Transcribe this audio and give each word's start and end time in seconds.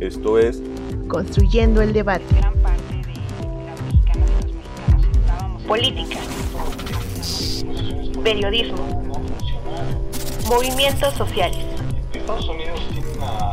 Esto 0.00 0.38
es 0.38 0.62
Construyendo 1.08 1.82
el 1.82 1.92
debate. 1.92 2.24
Gran 2.36 2.54
parte 2.58 2.94
de 2.94 3.02
las 3.64 3.82
mexicanas 3.82 4.30
y 4.46 4.46
los 4.46 4.62
mexicanos 4.62 5.06
estábamos. 5.10 5.62
Política. 5.64 6.18
Periodismo. 8.22 9.12
Movimientos 10.48 11.14
sociales. 11.14 11.64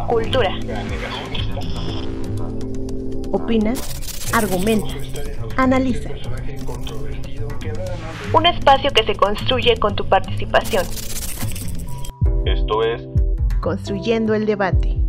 Cultura. 0.08 0.60
Opina, 3.32 3.74
argumenta, 4.32 4.94
analiza. 5.58 6.12
Un 8.34 8.46
espacio 8.46 8.92
que 8.92 9.04
se 9.04 9.16
construye 9.16 9.78
con 9.78 9.96
tu 9.96 10.06
participación. 10.06 10.86
Esto 12.46 12.84
es 12.84 13.02
Construyendo 13.62 14.36
el 14.36 14.46
debate. 14.46 15.05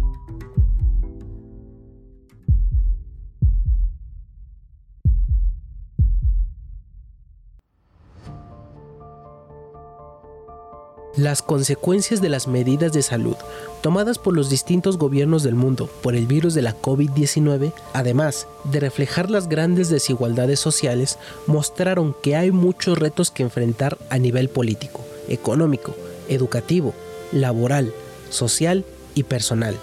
Las 11.16 11.40
consecuencias 11.40 12.20
de 12.20 12.28
las 12.28 12.46
medidas 12.46 12.92
de 12.92 13.00
salud 13.00 13.36
tomadas 13.80 14.18
por 14.18 14.34
los 14.34 14.50
distintos 14.50 14.98
gobiernos 14.98 15.42
del 15.42 15.54
mundo 15.54 15.88
por 16.02 16.14
el 16.14 16.26
virus 16.26 16.52
de 16.52 16.60
la 16.60 16.76
COVID-19, 16.78 17.72
además 17.94 18.46
de 18.64 18.80
reflejar 18.80 19.30
las 19.30 19.48
grandes 19.48 19.88
desigualdades 19.88 20.60
sociales, 20.60 21.18
mostraron 21.46 22.14
que 22.22 22.36
hay 22.36 22.50
muchos 22.50 22.98
retos 22.98 23.30
que 23.30 23.42
enfrentar 23.42 23.96
a 24.10 24.18
nivel 24.18 24.50
político, 24.50 25.06
económico, 25.28 25.94
educativo, 26.28 26.92
laboral, 27.32 27.94
social 28.28 28.84
y 29.14 29.22
personal. 29.22 29.74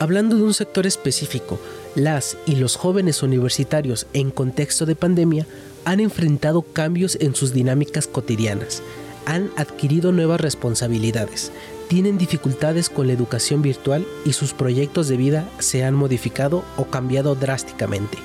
Hablando 0.00 0.34
de 0.34 0.42
un 0.42 0.54
sector 0.54 0.84
específico, 0.88 1.60
las 1.94 2.36
y 2.44 2.56
los 2.56 2.74
jóvenes 2.74 3.22
universitarios 3.22 4.08
en 4.14 4.32
contexto 4.32 4.84
de 4.84 4.96
pandemia 4.96 5.46
han 5.84 6.00
enfrentado 6.00 6.62
cambios 6.62 7.16
en 7.20 7.34
sus 7.34 7.52
dinámicas 7.52 8.06
cotidianas, 8.06 8.82
han 9.26 9.50
adquirido 9.56 10.12
nuevas 10.12 10.40
responsabilidades, 10.40 11.52
tienen 11.88 12.18
dificultades 12.18 12.88
con 12.88 13.06
la 13.06 13.12
educación 13.12 13.62
virtual 13.62 14.06
y 14.24 14.32
sus 14.32 14.52
proyectos 14.52 15.08
de 15.08 15.16
vida 15.16 15.48
se 15.58 15.84
han 15.84 15.94
modificado 15.94 16.64
o 16.76 16.86
cambiado 16.86 17.34
drásticamente. 17.34 18.18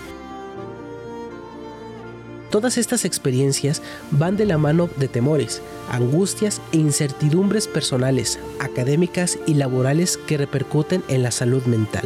Todas 2.49 2.77
estas 2.77 3.03
experiencias 3.03 3.81
van 4.11 4.38
de 4.38 4.45
la 4.45 4.58
mano 4.58 4.89
de 4.95 5.09
temores, 5.09 5.61
angustias 5.92 6.61
e 6.71 6.77
incertidumbres 6.77 7.67
personales, 7.67 8.39
académicas 8.59 9.38
y 9.45 9.55
laborales 9.55 10.16
que 10.16 10.38
repercuten 10.38 11.03
en 11.09 11.23
la 11.23 11.31
salud 11.31 11.64
mental. 11.66 12.05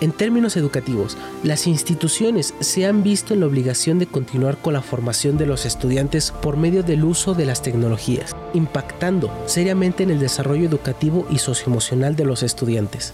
En 0.00 0.12
términos 0.12 0.56
educativos, 0.56 1.18
las 1.42 1.66
instituciones 1.66 2.54
se 2.60 2.86
han 2.86 3.02
visto 3.02 3.34
en 3.34 3.40
la 3.40 3.46
obligación 3.46 3.98
de 3.98 4.06
continuar 4.06 4.56
con 4.56 4.72
la 4.72 4.80
formación 4.80 5.36
de 5.36 5.44
los 5.44 5.66
estudiantes 5.66 6.30
por 6.30 6.56
medio 6.56 6.82
del 6.82 7.04
uso 7.04 7.34
de 7.34 7.44
las 7.44 7.60
tecnologías, 7.60 8.34
impactando 8.54 9.30
seriamente 9.44 10.02
en 10.02 10.10
el 10.10 10.18
desarrollo 10.18 10.66
educativo 10.66 11.26
y 11.28 11.36
socioemocional 11.36 12.16
de 12.16 12.24
los 12.24 12.42
estudiantes. 12.42 13.12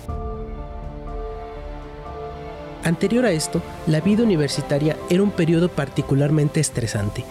Anterior 2.84 3.26
a 3.26 3.32
esto, 3.32 3.60
la 3.88 4.00
vida 4.00 4.22
universitaria 4.22 4.96
era 5.10 5.24
un 5.24 5.32
periodo 5.32 5.68
particularmente 5.68 6.60
estresante. 6.60 7.24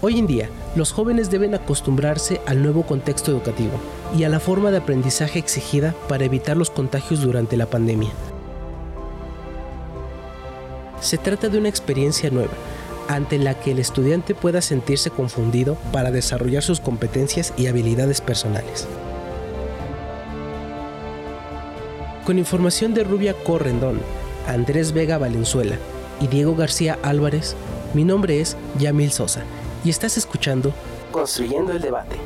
Hoy 0.00 0.20
en 0.20 0.28
día, 0.28 0.48
los 0.76 0.92
jóvenes 0.92 1.28
deben 1.28 1.56
acostumbrarse 1.56 2.40
al 2.46 2.62
nuevo 2.62 2.84
contexto 2.84 3.32
educativo 3.32 3.80
y 4.16 4.22
a 4.22 4.28
la 4.28 4.38
forma 4.38 4.70
de 4.70 4.76
aprendizaje 4.76 5.40
exigida 5.40 5.92
para 6.08 6.24
evitar 6.24 6.56
los 6.56 6.70
contagios 6.70 7.20
durante 7.20 7.56
la 7.56 7.66
pandemia. 7.66 8.10
Se 11.02 11.18
trata 11.18 11.48
de 11.48 11.58
una 11.58 11.68
experiencia 11.68 12.30
nueva, 12.30 12.52
ante 13.08 13.36
la 13.38 13.58
que 13.58 13.72
el 13.72 13.80
estudiante 13.80 14.36
pueda 14.36 14.62
sentirse 14.62 15.10
confundido 15.10 15.74
para 15.92 16.12
desarrollar 16.12 16.62
sus 16.62 16.78
competencias 16.78 17.52
y 17.56 17.66
habilidades 17.66 18.20
personales. 18.20 18.86
Con 22.24 22.38
información 22.38 22.94
de 22.94 23.02
Rubia 23.02 23.34
Correndón, 23.34 24.00
Andrés 24.46 24.92
Vega 24.92 25.18
Valenzuela 25.18 25.76
y 26.20 26.28
Diego 26.28 26.54
García 26.54 26.96
Álvarez, 27.02 27.56
mi 27.94 28.04
nombre 28.04 28.40
es 28.40 28.56
Yamil 28.78 29.10
Sosa 29.10 29.42
y 29.84 29.90
estás 29.90 30.16
escuchando 30.16 30.72
Construyendo 31.10 31.72
el 31.72 31.80
Debate. 31.80 32.16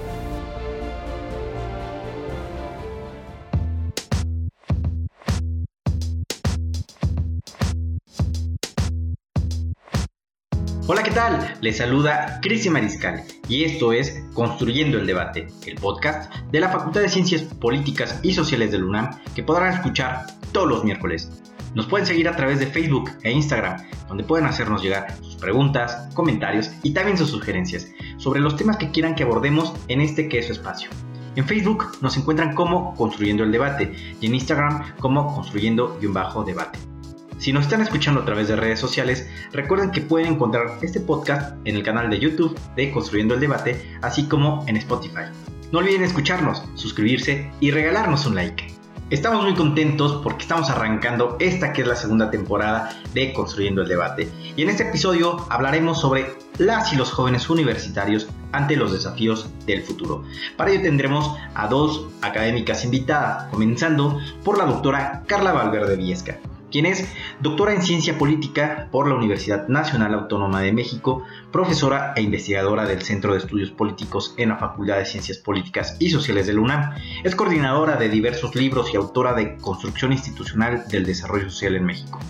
Tal? 11.17 11.55
Les 11.63 11.79
saluda 11.79 12.41
Cristian 12.43 12.75
Mariscal 12.75 13.25
y 13.49 13.65
esto 13.65 13.91
es 13.91 14.23
Construyendo 14.35 14.99
el 14.99 15.07
Debate, 15.07 15.47
el 15.65 15.77
podcast 15.77 16.31
de 16.53 16.61
la 16.61 16.69
Facultad 16.69 17.01
de 17.01 17.09
Ciencias 17.09 17.43
Políticas 17.43 18.21
y 18.23 18.35
Sociales 18.35 18.71
del 18.71 18.85
UNAM 18.85 19.19
que 19.35 19.43
podrán 19.43 19.73
escuchar 19.73 20.27
todos 20.53 20.69
los 20.69 20.85
miércoles. 20.85 21.31
Nos 21.75 21.87
pueden 21.87 22.07
seguir 22.07 22.29
a 22.29 22.37
través 22.37 22.59
de 22.59 22.67
Facebook 22.67 23.13
e 23.23 23.33
Instagram, 23.33 23.79
donde 24.09 24.25
pueden 24.25 24.45
hacernos 24.45 24.83
llegar 24.83 25.17
sus 25.23 25.37
preguntas, 25.37 26.07
comentarios 26.13 26.71
y 26.83 26.93
también 26.93 27.17
sus 27.17 27.31
sugerencias 27.31 27.91
sobre 28.19 28.41
los 28.41 28.57
temas 28.57 28.77
que 28.77 28.91
quieran 28.91 29.15
que 29.15 29.23
abordemos 29.23 29.73
en 29.89 30.03
este 30.03 30.29
que 30.29 30.41
es 30.41 30.49
su 30.49 30.53
espacio. 30.53 30.91
En 31.35 31.47
Facebook 31.47 31.97
nos 32.03 32.15
encuentran 32.19 32.55
como 32.55 32.95
Construyendo 32.95 33.43
el 33.43 33.53
Debate 33.53 33.91
y 34.21 34.27
en 34.27 34.35
Instagram 34.35 34.95
como 34.99 35.35
Construyendo-Debate. 35.35 36.96
Si 37.39 37.53
nos 37.53 37.65
están 37.65 37.83
escuchando 37.83 38.23
a 38.23 38.25
través 38.25 38.49
de 38.49 38.57
redes 38.57 38.81
sociales, 38.81 39.29
recuerden 39.53 39.91
que 39.91 40.01
pueden 40.01 40.33
encontrar 40.33 40.79
este 40.81 41.01
podcast 41.01 41.55
en 41.67 41.77
el 41.77 41.83
canal 41.83 42.09
de 42.09 42.19
YouTube 42.19 42.59
de 42.77 42.91
Construyendo 42.91 43.35
el 43.35 43.41
Debate, 43.41 43.99
así 44.01 44.27
como 44.27 44.65
en 44.67 44.79
Spotify. 44.79 45.27
No 45.71 45.81
olviden 45.81 46.03
escucharnos, 46.03 46.63
suscribirse 46.75 47.51
y 47.61 47.73
regalarnos 47.73 48.25
un 48.25 48.37
like. 48.37 48.75
Estamos 49.11 49.45
muy 49.45 49.55
contentos 49.55 50.21
porque 50.23 50.43
estamos 50.43 50.71
arrancando 50.71 51.37
esta 51.39 51.75
que 51.75 51.83
es 51.83 51.89
la 51.89 51.95
segunda 51.95 52.31
temporada 52.31 52.99
de 53.13 53.35
Construyendo 53.35 53.83
el 53.83 53.89
Debate. 53.89 54.31
Y 54.57 54.63
en 54.63 54.71
este 54.71 54.89
episodio 54.89 55.47
hablaremos 55.51 56.01
sobre 56.01 56.35
las 56.57 56.93
y 56.95 56.97
los 56.97 57.13
jóvenes 57.13 57.51
universitarios 57.51 58.29
ante 58.53 58.77
los 58.77 58.93
desafíos 58.93 59.51
del 59.67 59.83
futuro. 59.83 60.25
Para 60.57 60.73
ello 60.73 60.83
tendremos 60.83 61.37
a 61.55 61.69
dos 61.69 62.07
académicas 62.23 62.83
invitadas, 62.85 63.45
comenzando 63.51 64.19
por 64.43 64.57
la 64.57 64.65
doctora 64.65 65.23
Carla 65.27 65.53
Valverde 65.53 65.97
Viesca 65.97 66.39
quien 66.77 66.85
es 66.85 67.09
doctora 67.41 67.73
en 67.73 67.81
ciencia 67.81 68.19
política 68.19 68.89
por 68.91 69.09
la 69.09 69.15
Universidad 69.15 69.67
Nacional 69.67 70.13
Autónoma 70.13 70.61
de 70.61 70.75
México, 70.75 71.25
profesora 71.51 72.13
e 72.15 72.21
investigadora 72.21 72.85
del 72.85 73.01
Centro 73.01 73.33
de 73.33 73.39
Estudios 73.39 73.71
Políticos 73.71 74.35
en 74.37 74.51
la 74.51 74.59
Facultad 74.59 74.99
de 74.99 75.07
Ciencias 75.07 75.39
Políticas 75.39 75.97
y 76.01 76.11
Sociales 76.11 76.47
de 76.47 76.53
la 76.53 76.61
UNAM. 76.61 76.91
Es 77.25 77.35
coordinadora 77.35 77.97
de 77.97 78.11
diversos 78.11 78.55
libros 78.55 78.93
y 78.93 78.99
autora 78.99 79.33
de 79.33 79.57
Construcción 79.57 80.13
Institucional 80.13 80.87
del 80.89 81.07
Desarrollo 81.07 81.49
Social 81.49 81.77
en 81.77 81.87
México. 81.87 82.21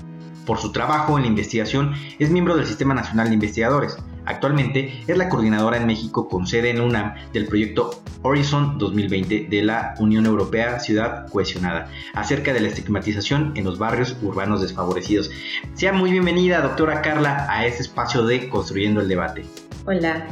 Por 0.47 0.59
su 0.59 0.71
trabajo 0.71 1.17
en 1.17 1.25
la 1.25 1.29
investigación 1.29 1.95
es 2.21 2.31
miembro 2.31 2.57
del 2.57 2.67
Sistema 2.67 2.95
Nacional 2.95 3.27
de 3.27 3.35
Investigadores, 3.35 3.99
Actualmente 4.27 5.03
es 5.07 5.17
la 5.17 5.29
coordinadora 5.29 5.77
en 5.77 5.87
México 5.87 6.29
con 6.29 6.47
sede 6.47 6.71
en 6.71 6.81
UNAM 6.81 7.15
del 7.33 7.47
proyecto 7.47 8.03
Horizon 8.23 8.77
2020 8.77 9.47
de 9.49 9.63
la 9.63 9.95
Unión 9.99 10.27
Europea 10.27 10.81
Ciudad 10.81 11.29
Cohesionada, 11.29 11.89
acerca 12.13 12.53
de 12.53 12.61
la 12.61 12.69
estigmatización 12.69 13.53
en 13.55 13.65
los 13.65 13.79
barrios 13.79 14.17
urbanos 14.23 14.61
desfavorecidos. 14.61 15.31
Sea 15.75 15.93
muy 15.93 16.11
bienvenida, 16.11 16.61
doctora 16.61 17.03
Carla, 17.03 17.47
a 17.49 17.67
este 17.67 17.83
espacio 17.83 18.25
de 18.25 18.49
Construyendo 18.49 19.01
el 19.01 19.09
Debate. 19.09 19.47
Hola, 19.87 20.27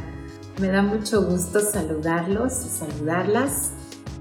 me 0.59 0.67
da 0.67 0.81
mucho 0.81 1.21
gusto 1.21 1.61
saludarlos 1.61 2.65
y 2.65 2.69
saludarlas 2.69 3.71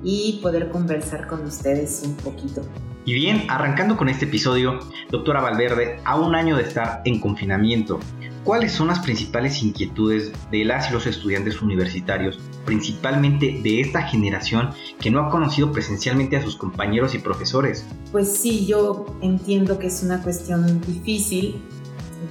y 0.05 0.39
poder 0.43 0.69
conversar 0.71 1.27
con 1.27 1.45
ustedes 1.45 2.03
un 2.05 2.15
poquito. 2.17 2.63
Y 3.07 3.13
bien, 3.13 3.45
arrancando 3.49 3.99
con 3.99 4.09
este 4.09 4.25
episodio, 4.25 4.79
doctora 5.11 5.43
Valverde, 5.43 6.01
a 6.05 6.17
un 6.17 6.35
año 6.35 6.57
de 6.57 6.63
estar 6.63 7.03
en 7.05 7.21
confinamiento, 7.21 8.01
¿cuáles 8.45 8.73
son 8.73 8.89
las 8.89 9.01
principales 9.01 9.63
inquietudes 9.63 10.33
de 10.51 10.65
las 10.65 10.91
y 10.91 10.93
los 10.93 11.07
estudiantes 11.07 11.63
universitarios, 11.63 12.39
principalmente 12.65 13.61
de 13.63 13.81
esta 13.81 14.03
generación 14.03 14.71
que 15.01 15.11
no 15.11 15.21
ha 15.21 15.31
conocido 15.31 15.73
presencialmente 15.73 16.37
a 16.37 16.43
sus 16.43 16.57
compañeros 16.57 17.15
y 17.15 17.19
profesores? 17.19 17.87
Pues 18.13 18.37
sí, 18.37 18.67
yo 18.67 19.07
entiendo 19.23 19.79
que 19.79 19.89
es 19.89 20.03
una 20.03 20.23
cuestión 20.23 20.81
difícil. 20.83 21.63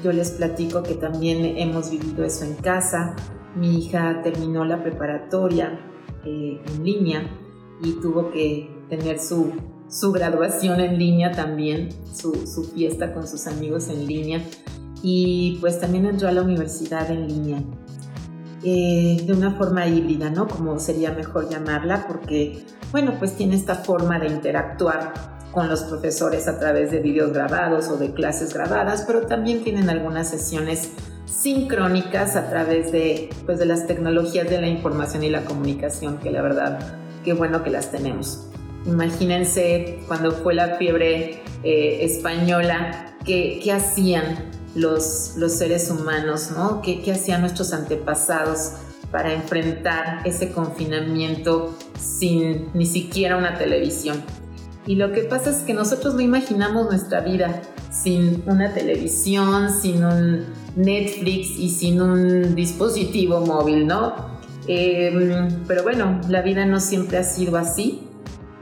Yo 0.04 0.12
les 0.12 0.32
platico 0.32 0.84
que 0.84 0.96
también 0.96 1.58
hemos 1.58 1.90
vivido 1.92 2.24
eso 2.24 2.46
en 2.46 2.56
casa. 2.56 3.16
Mi 3.56 3.80
hija 3.80 4.22
terminó 4.22 4.66
la 4.66 4.82
preparatoria 4.82 5.80
eh, 6.26 6.62
en 6.66 6.84
línea 6.84 7.30
y 7.84 7.94
tuvo 8.02 8.32
que 8.32 8.70
tener 8.90 9.20
su 9.20 9.52
su 9.94 10.12
graduación 10.12 10.80
en 10.80 10.98
línea 10.98 11.32
también, 11.32 11.90
su, 12.16 12.34
fiesta 12.74 13.14
con 13.14 13.28
sus 13.28 13.46
amigos 13.46 13.90
en 13.90 14.08
línea 14.08 14.44
y 15.04 15.58
pues 15.62 15.80
también 15.80 16.06
entró 16.06 16.30
a 16.30 16.32
la 16.32 16.42
universidad 16.42 17.12
en 17.12 17.28
línea. 17.28 17.64
eh, 18.66 19.22
de 19.26 19.34
una 19.34 19.52
forma 19.52 19.86
híbrida, 19.88 20.30
¿no? 20.30 20.48
Como 20.48 20.80
sería 20.80 21.12
mejor 21.12 21.50
llamarla, 21.50 22.06
porque, 22.08 22.64
bueno, 22.94 23.16
pues 23.20 23.36
tiene 23.36 23.58
esta 23.58 23.76
forma 23.76 24.20
de 24.20 24.28
interactuar 24.28 25.14
con 25.52 25.68
los 25.68 25.82
profesores 25.82 26.48
a 26.48 26.58
través 26.58 26.90
de 26.90 27.00
videos 27.00 27.34
grabados 27.34 27.90
o 27.90 27.98
de 27.98 28.14
clases 28.14 28.54
grabadas, 28.54 29.04
pero 29.06 29.28
también 29.28 29.66
tienen 29.66 29.90
algunas 29.90 30.30
sesiones 30.30 30.92
sincrónicas 31.26 32.38
a 32.38 32.50
través 32.50 32.94
de, 32.94 33.30
pues, 33.46 33.60
de 33.60 33.66
las 33.66 33.86
tecnologías 33.86 34.50
de 34.50 34.62
la 34.62 34.68
información 34.68 35.24
y 35.24 35.30
la 35.30 35.44
comunicación, 35.44 36.18
que 36.20 36.32
la 36.32 36.42
verdad, 36.42 36.80
qué 37.26 37.34
bueno 37.34 37.64
que 37.66 37.70
las 37.70 37.92
tenemos. 37.92 38.48
Imagínense 38.86 40.00
cuando 40.08 40.32
fue 40.32 40.54
la 40.54 40.78
fiebre 40.78 41.42
eh, 41.64 41.98
española, 42.02 43.18
¿qué, 43.26 43.60
¿qué, 43.62 43.74
hacían 43.74 44.63
los, 44.76 45.34
los 45.38 45.54
seres 45.54 45.90
humanos? 45.90 46.52
¿no? 46.56 46.82
¿Qué, 46.82 47.02
¿Qué 47.02 47.12
hacían 47.12 47.42
nuestros 47.42 47.74
antepasados 47.74 48.74
para 49.12 49.34
enfrentar 49.34 50.22
ese 50.26 50.52
confinamiento 50.52 51.78
sin 52.00 52.70
ni 52.74 52.86
siquiera 52.86 53.38
una 53.38 53.58
televisión? 53.58 54.22
Y 54.86 54.96
lo 54.96 55.14
que 55.14 55.22
pasa 55.22 55.50
es 55.50 55.58
que 55.58 55.74
nosotros 55.74 56.14
no 56.16 56.22
imaginamos 56.22 56.88
nuestra 56.88 57.22
vida 57.22 57.62
sin 57.90 58.44
una 58.48 58.74
televisión, 58.74 59.70
sin 59.70 60.04
un 60.04 60.46
Netflix 60.76 61.58
y 61.58 61.70
sin 61.70 62.02
un 62.02 62.56
dispositivo 62.56 63.46
móvil, 63.46 63.88
¿no? 63.88 64.34
Em, 64.68 65.50
pero 65.68 65.84
bueno, 65.84 66.20
la 66.30 66.42
vida 66.42 66.66
no 66.66 66.80
siempre 66.80 67.18
ha 67.18 67.24
sido 67.24 67.58
así 67.58 68.02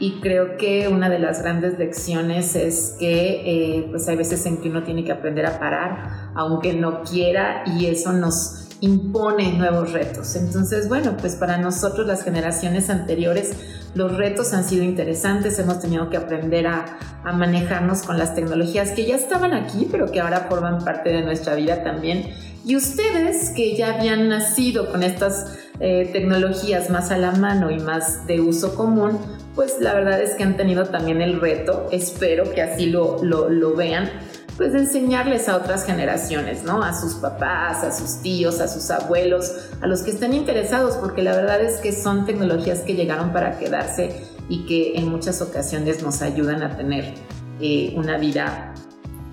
y 0.01 0.19
creo 0.19 0.57
que 0.57 0.87
una 0.87 1.11
de 1.11 1.19
las 1.19 1.43
grandes 1.43 1.77
lecciones 1.77 2.55
es 2.55 2.95
que 2.99 3.75
eh, 3.77 3.87
pues 3.91 4.07
hay 4.07 4.15
veces 4.15 4.43
en 4.47 4.57
que 4.57 4.67
uno 4.67 4.81
tiene 4.81 5.03
que 5.03 5.11
aprender 5.11 5.45
a 5.45 5.59
parar, 5.59 6.31
aunque 6.33 6.73
no 6.73 7.03
quiera, 7.03 7.63
y 7.67 7.85
eso 7.85 8.11
nos 8.11 8.67
impone 8.79 9.53
nuevos 9.53 9.91
retos. 9.91 10.35
Entonces, 10.35 10.89
bueno, 10.89 11.15
pues 11.21 11.35
para 11.35 11.59
nosotros 11.59 12.07
las 12.07 12.23
generaciones 12.23 12.89
anteriores 12.89 13.51
los 13.93 14.17
retos 14.17 14.53
han 14.53 14.63
sido 14.63 14.83
interesantes, 14.83 15.59
hemos 15.59 15.79
tenido 15.79 16.09
que 16.09 16.17
aprender 16.17 16.65
a, 16.65 16.97
a, 17.23 17.33
manejarnos 17.33 18.01
con 18.01 18.17
las 18.17 18.33
tecnologías 18.33 18.91
que 18.91 19.05
ya 19.05 19.15
estaban 19.15 19.53
aquí, 19.53 19.87
pero 19.91 20.11
que 20.11 20.19
ahora 20.19 20.47
forman 20.49 20.83
parte 20.83 21.11
de 21.11 21.21
nuestra 21.21 21.53
vida 21.53 21.83
también. 21.83 22.33
Y 22.65 22.75
ustedes 22.75 23.51
que 23.51 23.75
ya 23.75 23.95
habían 23.95 24.29
nacido 24.29 24.91
con 24.91 25.03
estas 25.03 25.59
eh, 25.79 26.09
tecnologías 26.13 26.89
más 26.89 27.11
a 27.11 27.17
la 27.17 27.31
mano 27.33 27.69
y 27.69 27.79
más 27.79 28.25
de 28.27 28.39
uso 28.39 28.75
común, 28.75 29.19
pues 29.55 29.77
la 29.79 29.93
verdad 29.93 30.21
es 30.21 30.35
que 30.35 30.43
han 30.43 30.57
tenido 30.57 30.85
también 30.85 31.21
el 31.21 31.39
reto, 31.39 31.87
espero 31.91 32.51
que 32.51 32.61
así 32.61 32.87
lo, 32.87 33.21
lo, 33.23 33.75
vean, 33.75 34.09
pues 34.57 34.73
de 34.73 34.79
enseñarles 34.79 35.49
a 35.49 35.57
otras 35.57 35.85
generaciones, 35.85 36.63
¿no? 36.63 36.83
A 36.83 36.93
sus 36.93 37.15
papás, 37.15 37.83
a 37.83 37.91
sus 37.91 38.21
tíos, 38.21 38.61
a 38.61 38.67
sus 38.67 38.89
abuelos, 38.91 39.69
a 39.81 39.87
los 39.87 40.01
que 40.03 40.11
estén 40.11 40.33
interesados, 40.33 40.95
porque 40.95 41.21
la 41.21 41.35
verdad 41.35 41.61
es 41.61 41.77
que 41.77 41.91
son 41.91 42.25
tecnologías 42.25 42.79
que 42.79 42.93
llegaron 42.95 43.33
para 43.33 43.57
quedarse 43.57 44.25
y 44.47 44.65
que 44.65 44.95
en 44.95 45.09
muchas 45.09 45.41
ocasiones 45.41 46.01
nos 46.01 46.21
ayudan 46.21 46.63
a 46.63 46.77
tener 46.77 47.13
eh, 47.59 47.93
una 47.95 48.17
vida 48.17 48.73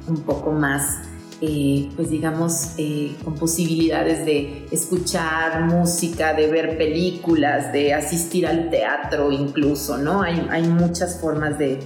un 0.08 0.22
poco 0.22 0.52
más, 0.52 1.07
eh, 1.40 1.88
pues 1.94 2.10
digamos, 2.10 2.72
eh, 2.78 3.14
con 3.24 3.34
posibilidades 3.34 4.24
de 4.26 4.66
escuchar 4.70 5.62
música, 5.64 6.34
de 6.34 6.48
ver 6.48 6.76
películas, 6.76 7.72
de 7.72 7.94
asistir 7.94 8.46
al 8.46 8.70
teatro 8.70 9.30
incluso, 9.30 9.98
¿no? 9.98 10.22
Hay, 10.22 10.46
hay 10.50 10.64
muchas 10.64 11.20
formas 11.20 11.58
de, 11.58 11.78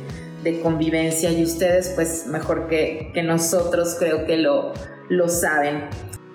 de 0.43 0.61
convivencia 0.61 1.31
y 1.31 1.43
ustedes 1.43 1.91
pues 1.95 2.27
mejor 2.27 2.67
que, 2.69 3.11
que 3.13 3.23
nosotros 3.23 3.97
creo 3.99 4.25
que 4.25 4.39
lo, 4.39 4.73
lo 5.09 5.29
saben. 5.29 5.85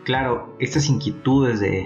Claro, 0.08 0.56
estas 0.58 0.88
inquietudes 0.88 1.60
de, 1.60 1.86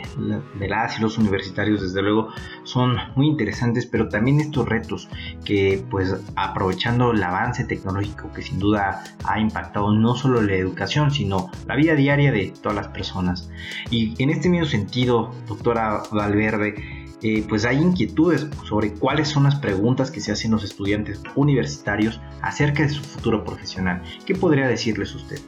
las 0.60 1.00
y 1.00 1.02
los 1.02 1.18
universitarios 1.18 1.82
desde 1.82 2.04
luego 2.04 2.28
son 2.64 2.96
muy 3.16 3.26
interesantes, 3.26 3.88
pero 3.88 4.10
también 4.10 4.40
estos 4.40 4.70
retos 4.70 5.10
que 5.44 5.84
pues 5.90 6.16
aprovechando 6.36 7.14
el 7.14 7.24
avance 7.24 7.64
tecnológico 7.64 8.32
que 8.32 8.44
sin 8.44 8.60
duda 8.60 9.04
ha 9.24 9.40
impactado 9.40 9.92
no 9.94 10.14
solo 10.14 10.40
la 10.44 10.54
educación, 10.54 11.10
sino 11.10 11.50
la 11.66 11.76
vida 11.76 11.96
diaria 11.96 12.32
de 12.32 12.54
todas 12.62 12.76
las 12.76 12.90
personas. 12.90 13.50
Y 13.90 14.14
en 14.22 14.30
este 14.30 14.50
mismo 14.50 14.68
sentido, 14.68 15.34
doctora 15.48 16.04
Valverde, 16.12 16.76
eh, 17.24 17.44
pues 17.50 17.66
hay 17.66 17.78
inquietudes 17.78 18.48
sobre 18.66 18.94
cuáles 18.94 19.30
son 19.30 19.46
las 19.46 19.56
preguntas 19.56 20.12
que 20.12 20.22
se 20.22 20.32
hacen 20.32 20.52
los 20.52 20.64
estudiantes 20.64 21.24
universitarios 21.34 22.22
acerca 22.44 22.84
de 22.84 22.90
su 22.90 23.02
futuro 23.02 23.44
profesional. 23.44 24.04
¿Qué 24.28 24.36
podría 24.36 24.68
decirles 24.68 25.16
usted? 25.16 25.40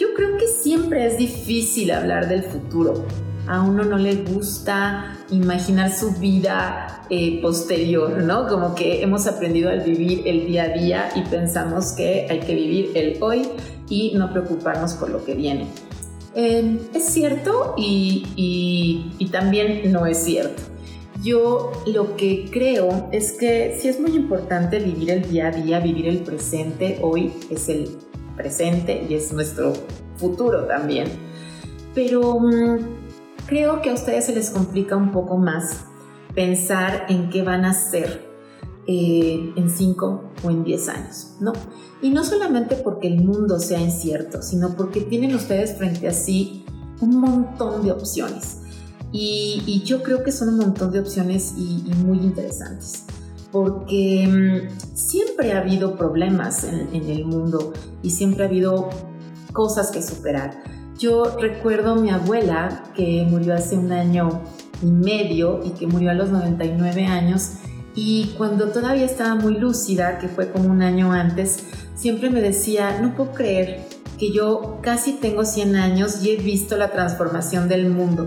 Yo 0.00 0.14
creo 0.14 0.38
que 0.38 0.46
siempre 0.46 1.04
es 1.04 1.18
difícil 1.18 1.90
hablar 1.90 2.26
del 2.26 2.42
futuro. 2.42 3.04
A 3.46 3.60
uno 3.60 3.84
no 3.84 3.98
le 3.98 4.14
gusta 4.14 5.18
imaginar 5.30 5.92
su 5.92 6.12
vida 6.12 7.04
eh, 7.10 7.38
posterior, 7.42 8.22
¿no? 8.22 8.46
Como 8.48 8.74
que 8.74 9.02
hemos 9.02 9.26
aprendido 9.26 9.68
a 9.68 9.74
vivir 9.74 10.22
el 10.24 10.46
día 10.46 10.62
a 10.62 10.68
día 10.68 11.10
y 11.14 11.20
pensamos 11.28 11.92
que 11.92 12.26
hay 12.30 12.40
que 12.40 12.54
vivir 12.54 12.92
el 12.94 13.22
hoy 13.22 13.46
y 13.90 14.14
no 14.14 14.32
preocuparnos 14.32 14.94
por 14.94 15.10
lo 15.10 15.22
que 15.22 15.34
viene. 15.34 15.66
Eh, 16.34 16.78
es 16.94 17.04
cierto 17.04 17.74
y, 17.76 18.26
y, 18.36 19.12
y 19.18 19.26
también 19.26 19.92
no 19.92 20.06
es 20.06 20.16
cierto. 20.16 20.62
Yo 21.22 21.72
lo 21.86 22.16
que 22.16 22.48
creo 22.50 23.10
es 23.12 23.32
que 23.32 23.76
sí 23.78 23.88
es 23.88 24.00
muy 24.00 24.16
importante 24.16 24.78
vivir 24.78 25.10
el 25.10 25.30
día 25.30 25.48
a 25.48 25.50
día, 25.50 25.78
vivir 25.78 26.08
el 26.08 26.20
presente. 26.20 26.98
Hoy 27.02 27.34
es 27.50 27.68
el 27.68 27.98
presente 28.36 29.06
y 29.08 29.14
es 29.14 29.32
nuestro 29.32 29.72
futuro 30.16 30.66
también. 30.66 31.08
Pero 31.94 32.38
mmm, 32.38 32.78
creo 33.46 33.82
que 33.82 33.90
a 33.90 33.94
ustedes 33.94 34.26
se 34.26 34.34
les 34.34 34.50
complica 34.50 34.96
un 34.96 35.12
poco 35.12 35.36
más 35.36 35.84
pensar 36.34 37.06
en 37.08 37.30
qué 37.30 37.42
van 37.42 37.64
a 37.64 37.70
hacer 37.70 38.28
eh, 38.86 39.52
en 39.56 39.70
5 39.70 40.32
o 40.42 40.50
en 40.50 40.64
10 40.64 40.88
años, 40.88 41.36
¿no? 41.40 41.52
Y 42.02 42.10
no 42.10 42.24
solamente 42.24 42.76
porque 42.76 43.08
el 43.08 43.22
mundo 43.22 43.58
sea 43.58 43.80
incierto, 43.80 44.42
sino 44.42 44.74
porque 44.76 45.02
tienen 45.02 45.34
ustedes 45.34 45.76
frente 45.76 46.08
a 46.08 46.12
sí 46.12 46.64
un 47.00 47.20
montón 47.20 47.84
de 47.84 47.92
opciones 47.92 48.58
y, 49.12 49.82
yo 49.84 50.02
creo 50.02 50.22
que 50.22 50.30
son 50.30 50.50
un 50.50 50.58
montón 50.58 50.92
de 50.92 51.00
opciones 51.00 51.54
y 51.56 51.82
muy 52.04 52.18
interesantes, 52.18 53.04
porque 53.52 54.26
mmm, 54.28 54.96
siempre 54.96 55.52
ha 55.52 55.58
habido 55.58 55.96
problemas 55.96 56.64
en, 56.64 56.88
en, 56.94 57.10
el 57.10 57.24
mundo 57.24 57.72
y 58.02 58.10
siempre 58.10 58.44
ha 58.44 58.48
habido 58.48 58.90
cosas 59.52 59.90
que 59.90 60.02
superar. 60.02 60.62
Yo 60.98 61.36
recuerdo 61.38 61.92
a 61.92 61.96
mi 61.96 62.10
abuela 62.10 62.84
que 62.94 63.26
murió 63.28 63.54
hace 63.54 63.76
un 63.76 63.92
año 63.92 64.42
y 64.82 64.86
medio 64.86 65.60
y 65.64 65.70
que 65.70 65.86
murió 65.86 66.10
a 66.10 66.14
los 66.14 66.30
99 66.30 67.06
años 67.06 67.52
y 67.94 68.34
cuando 68.38 68.68
todavía 68.68 69.04
estaba 69.04 69.34
muy 69.34 69.56
lúcida, 69.58 70.18
que 70.18 70.28
fue 70.28 70.50
como 70.50 70.70
un 70.70 70.82
año 70.82 71.12
antes, 71.12 71.64
siempre 71.94 72.30
me 72.30 72.40
decía, 72.40 73.00
no 73.00 73.14
puedo 73.16 73.32
creer 73.32 73.86
que 74.18 74.32
yo 74.32 74.78
casi 74.82 75.14
tengo 75.14 75.44
100 75.44 75.76
años 75.76 76.22
y 76.22 76.30
he 76.30 76.36
visto 76.36 76.76
la 76.76 76.92
transformación 76.92 77.68
del 77.68 77.90
mundo. 77.90 78.26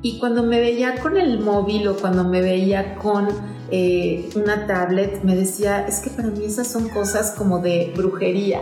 Y 0.00 0.18
cuando 0.18 0.42
me 0.44 0.60
veía 0.60 0.96
con 1.00 1.16
el 1.16 1.40
móvil 1.40 1.88
o 1.88 1.96
cuando 1.96 2.24
me 2.24 2.40
veía 2.40 2.94
con 2.96 3.28
eh, 3.70 4.30
una 4.36 4.66
tablet, 4.66 5.22
me 5.24 5.34
decía, 5.34 5.86
es 5.86 5.98
que 5.98 6.10
para 6.10 6.28
mí 6.28 6.44
esas 6.44 6.68
son 6.68 6.88
cosas 6.88 7.32
como 7.32 7.58
de 7.58 7.92
brujería. 7.96 8.60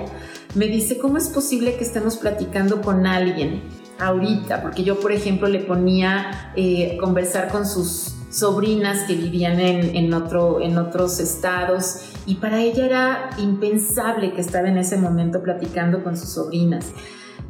Me 0.54 0.66
dice, 0.66 0.98
¿cómo 0.98 1.18
es 1.18 1.28
posible 1.28 1.76
que 1.76 1.84
estemos 1.84 2.16
platicando 2.16 2.80
con 2.80 3.06
alguien 3.06 3.62
ahorita? 3.98 4.62
Porque 4.62 4.82
yo, 4.82 4.98
por 4.98 5.12
ejemplo, 5.12 5.46
le 5.46 5.60
ponía 5.60 6.52
eh, 6.56 6.96
conversar 6.98 7.48
con 7.48 7.66
sus 7.66 8.14
sobrinas 8.30 9.04
que 9.06 9.14
vivían 9.14 9.60
en, 9.60 9.94
en, 9.94 10.14
otro, 10.14 10.60
en 10.60 10.78
otros 10.78 11.20
estados 11.20 12.00
y 12.26 12.36
para 12.36 12.60
ella 12.60 12.84
era 12.84 13.30
impensable 13.38 14.32
que 14.32 14.40
estaba 14.40 14.68
en 14.68 14.78
ese 14.78 14.96
momento 14.96 15.42
platicando 15.42 16.02
con 16.02 16.16
sus 16.16 16.30
sobrinas. 16.30 16.86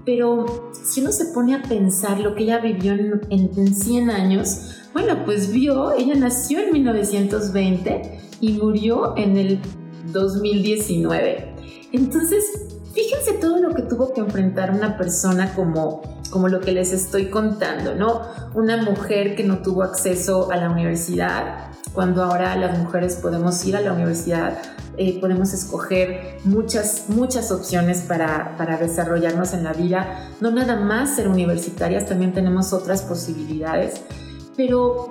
Pero 0.07 0.71
si 0.73 1.03
uno 1.03 1.13
se 1.13 1.27
pone 1.27 1.55
a 1.55 1.63
pensar 1.63 2.21
lo 2.21 2.35
que 2.35 2.45
ella 2.45 2.61
vivió 2.61 2.93
en, 2.95 3.21
en, 3.29 3.51
en 3.57 3.75
100 3.75 4.11
años, 4.11 4.77
bueno, 4.95 5.25
pues 5.27 5.53
vio, 5.53 5.93
ella 5.93 6.15
nació 6.15 6.61
en 6.61 6.73
1920 6.73 8.19
y 8.41 8.53
murió 8.53 9.15
en 9.17 9.37
el 9.37 9.61
2019. 10.13 11.55
Entonces, 11.93 12.45
fíjense 12.95 13.35
todo 13.35 13.59
lo 13.59 13.75
que 13.75 13.83
tuvo 13.83 14.15
que 14.15 14.21
enfrentar 14.21 14.71
una 14.71 14.97
persona 14.97 15.53
como, 15.55 16.03
como 16.31 16.49
lo 16.49 16.61
que 16.61 16.73
les 16.73 16.93
estoy 16.93 17.27
contando, 17.27 17.95
¿no? 17.95 18.23
Una 18.55 18.83
mujer 18.83 19.37
que 19.37 19.45
no 19.45 19.59
tuvo 19.59 19.83
acceso 19.83 20.51
a 20.51 20.57
la 20.57 20.71
universidad, 20.71 21.73
cuando 21.93 22.23
ahora 22.23 22.57
las 22.57 22.79
mujeres 22.79 23.17
podemos 23.17 23.65
ir 23.65 23.77
a 23.77 23.81
la 23.81 23.93
universidad, 23.93 24.59
eh, 24.99 25.19
podemos 25.21 25.53
escoger 25.53 26.39
muchas, 26.45 27.05
muchas 27.09 27.51
opciones 27.53 28.03
para, 28.03 28.57
para, 28.57 28.79
desarrollarnos 28.79 29.53
en 29.53 29.65
la 29.65 29.73
vida. 29.73 30.31
No 30.41 30.51
nada 30.51 30.77
más 30.77 31.17
ser 31.17 31.29
universitarias, 31.29 32.07
también 32.07 32.33
tenemos 32.33 32.73
otras 32.73 33.03
posibilidades, 33.03 34.01
pero 34.57 35.11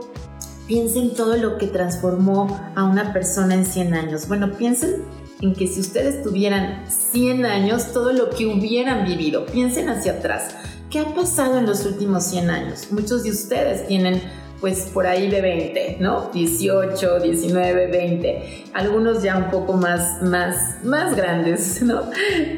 piensen 0.67 1.13
todo 1.13 1.37
lo 1.37 1.57
que 1.57 1.67
transformó 1.67 2.71
a 2.75 2.83
una 2.83 3.13
persona 3.13 3.53
en 3.53 3.65
100 3.65 3.93
años. 3.93 4.27
Bueno, 4.27 4.51
piensen 4.57 5.03
en 5.41 5.53
que 5.53 5.67
si 5.67 5.81
ustedes 5.81 6.23
tuvieran 6.23 6.85
100 6.89 7.45
años, 7.45 7.93
todo 7.93 8.13
lo 8.13 8.29
que 8.29 8.47
hubieran 8.47 9.05
vivido, 9.05 9.45
piensen 9.45 9.89
hacia 9.89 10.13
atrás. 10.13 10.55
¿Qué 10.89 10.99
ha 10.99 11.13
pasado 11.13 11.57
en 11.57 11.65
los 11.65 11.85
últimos 11.85 12.23
100 12.25 12.49
años? 12.49 12.91
Muchos 12.91 13.23
de 13.23 13.31
ustedes 13.31 13.87
tienen 13.87 14.21
pues 14.59 14.89
por 14.93 15.05
ahí 15.07 15.29
de 15.29 15.41
20, 15.41 15.97
¿no? 15.99 16.29
18, 16.31 17.19
19, 17.19 17.87
20. 17.87 18.63
Algunos 18.73 19.21
ya 19.21 19.37
un 19.37 19.49
poco 19.49 19.73
más, 19.73 20.21
más, 20.21 20.83
más 20.83 21.15
grandes, 21.15 21.81
¿no? 21.83 22.09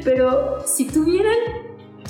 Pero 0.04 0.64
si 0.66 0.86
tuvieran 0.86 1.36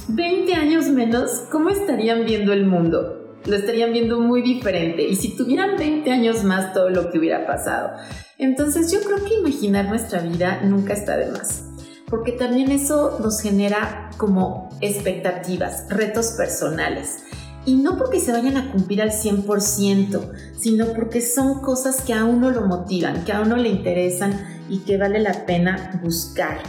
20 0.09 0.55
años 0.55 0.89
menos, 0.89 1.45
¿cómo 1.51 1.71
estarían 1.71 2.25
viendo 2.25 2.53
el 2.53 2.67
mundo? 2.67 3.37
Lo 3.47 3.57
estarían 3.57 3.93
viendo 3.93 4.21
muy 4.21 4.43
diferente. 4.43 5.03
Y 5.03 5.17
si 5.17 5.37
tuvieran 5.37 5.77
20 5.77 6.11
años 6.11 6.45
más, 6.45 6.73
todo 6.73 6.91
lo 6.91 7.11
que 7.11 7.19
hubiera 7.19 7.47
pasado. 7.47 7.93
Entonces 8.39 8.93
yo 8.93 9.01
creo 9.01 9.25
que 9.25 9.35
imaginar 9.35 9.87
nuestra 9.87 10.21
vida 10.21 10.61
nunca 10.63 10.93
está 10.93 11.17
de 11.17 11.31
más. 11.33 11.65
Porque 12.07 12.33
también 12.33 12.71
eso 12.71 13.19
nos 13.21 13.41
genera 13.41 14.11
como 14.17 14.71
expectativas, 14.81 15.87
retos 15.91 16.33
personales. 16.39 17.25
Y 17.69 17.75
no 17.75 17.99
porque 17.99 18.19
se 18.19 18.33
vayan 18.33 18.57
a 18.57 18.73
cumplir 18.73 19.03
al 19.03 19.11
100%, 19.11 20.31
sino 20.57 20.87
porque 20.95 21.21
son 21.21 21.61
cosas 21.61 22.01
que 22.01 22.15
a 22.15 22.25
uno 22.25 22.51
lo 22.51 22.63
motivan, 22.63 23.27
que 23.27 23.33
a 23.33 23.43
uno 23.43 23.57
le 23.57 23.69
interesan 23.69 24.65
y 24.71 24.79
que 24.79 24.97
vale 24.97 25.19
la 25.19 25.45
pena 25.45 26.01
buscar. 26.03 26.63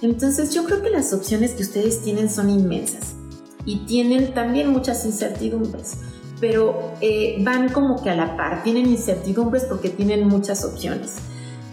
Entonces 0.00 0.54
yo 0.54 0.64
creo 0.64 0.80
que 0.80 0.88
las 0.88 1.12
opciones 1.12 1.52
que 1.52 1.62
ustedes 1.62 2.00
tienen 2.00 2.30
son 2.30 2.48
inmensas 2.48 3.16
y 3.66 3.84
tienen 3.84 4.32
también 4.32 4.70
muchas 4.70 5.04
incertidumbres, 5.04 5.98
pero 6.40 6.94
eh, 7.02 7.36
van 7.40 7.68
como 7.68 8.02
que 8.02 8.08
a 8.08 8.16
la 8.16 8.38
par, 8.38 8.62
tienen 8.62 8.86
incertidumbres 8.86 9.64
porque 9.64 9.90
tienen 9.90 10.26
muchas 10.26 10.64
opciones. 10.64 11.16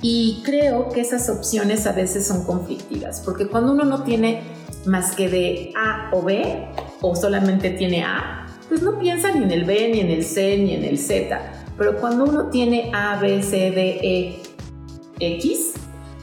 Y 0.01 0.41
creo 0.43 0.89
que 0.89 0.99
esas 0.99 1.29
opciones 1.29 1.87
a 1.87 1.93
veces 1.93 2.27
son 2.27 2.43
conflictivas, 2.43 3.21
porque 3.21 3.47
cuando 3.47 3.71
uno 3.71 3.85
no 3.85 4.03
tiene 4.03 4.41
más 4.85 5.15
que 5.15 5.29
de 5.29 5.71
A 5.77 6.09
o 6.11 6.21
B, 6.21 6.67
o 6.99 7.15
solamente 7.15 7.69
tiene 7.69 8.03
A, 8.03 8.42
pues 8.69 8.81
no 8.81 8.99
piensa 8.99 9.31
ni 9.31 9.43
en 9.43 9.51
el 9.51 9.65
B, 9.65 9.89
ni 9.91 9.99
en 9.99 10.09
el 10.09 10.23
C, 10.23 10.57
ni 10.57 10.73
en 10.73 10.83
el 10.83 10.97
Z. 10.97 11.39
Pero 11.77 11.97
cuando 11.97 12.25
uno 12.25 12.49
tiene 12.49 12.91
A, 12.93 13.19
B, 13.19 13.41
C, 13.41 13.71
D, 13.71 13.99
E, 14.01 14.39
X, 15.19 15.73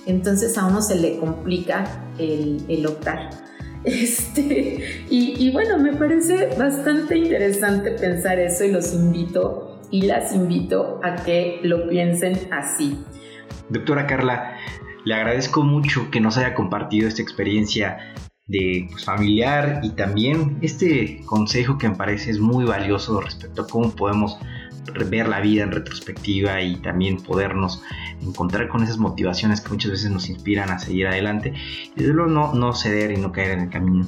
entonces 0.06 0.56
a 0.58 0.66
uno 0.66 0.80
se 0.80 0.96
le 0.96 1.18
complica 1.18 1.84
el, 2.18 2.86
optar. 2.86 3.30
Este, 3.82 5.06
y, 5.08 5.42
y, 5.42 5.52
bueno, 5.52 5.78
me 5.78 5.94
parece 5.94 6.50
bastante 6.58 7.16
interesante 7.16 7.92
pensar 7.92 8.38
eso 8.38 8.64
y 8.64 8.72
los 8.72 8.92
invito 8.92 9.80
y 9.90 10.02
las 10.02 10.34
invito 10.34 11.00
a 11.02 11.16
que 11.16 11.60
lo 11.62 11.88
piensen 11.88 12.38
así. 12.52 13.02
Doctora 13.70 14.06
Carla, 14.06 14.54
le 15.04 15.14
agradezco 15.14 15.62
mucho 15.62 16.10
que 16.10 16.20
nos 16.20 16.36
haya 16.36 16.54
compartido 16.54 17.08
esta 17.08 17.22
experiencia 17.22 18.14
de 18.50 18.88
pues, 18.90 19.04
familiar 19.04 19.80
y 19.82 19.90
también 19.90 20.58
este 20.60 21.22
consejo 21.24 21.78
que 21.78 21.88
me 21.88 21.94
parece 21.94 22.30
es 22.30 22.40
muy 22.40 22.64
valioso 22.64 23.20
respecto 23.20 23.62
a 23.62 23.66
cómo 23.68 23.92
podemos 23.92 24.38
ver 25.08 25.28
la 25.28 25.40
vida 25.40 25.62
en 25.62 25.70
retrospectiva 25.70 26.60
y 26.60 26.76
también 26.76 27.18
podernos 27.18 27.82
encontrar 28.20 28.68
con 28.68 28.82
esas 28.82 28.98
motivaciones 28.98 29.60
que 29.60 29.70
muchas 29.70 29.92
veces 29.92 30.10
nos 30.10 30.28
inspiran 30.28 30.70
a 30.70 30.78
seguir 30.78 31.06
adelante 31.06 31.54
y 31.94 32.00
desde 32.00 32.12
luego 32.12 32.30
no, 32.30 32.54
no 32.54 32.74
ceder 32.74 33.12
y 33.12 33.16
no 33.16 33.30
caer 33.30 33.52
en 33.52 33.60
el 33.60 33.70
camino. 33.70 34.06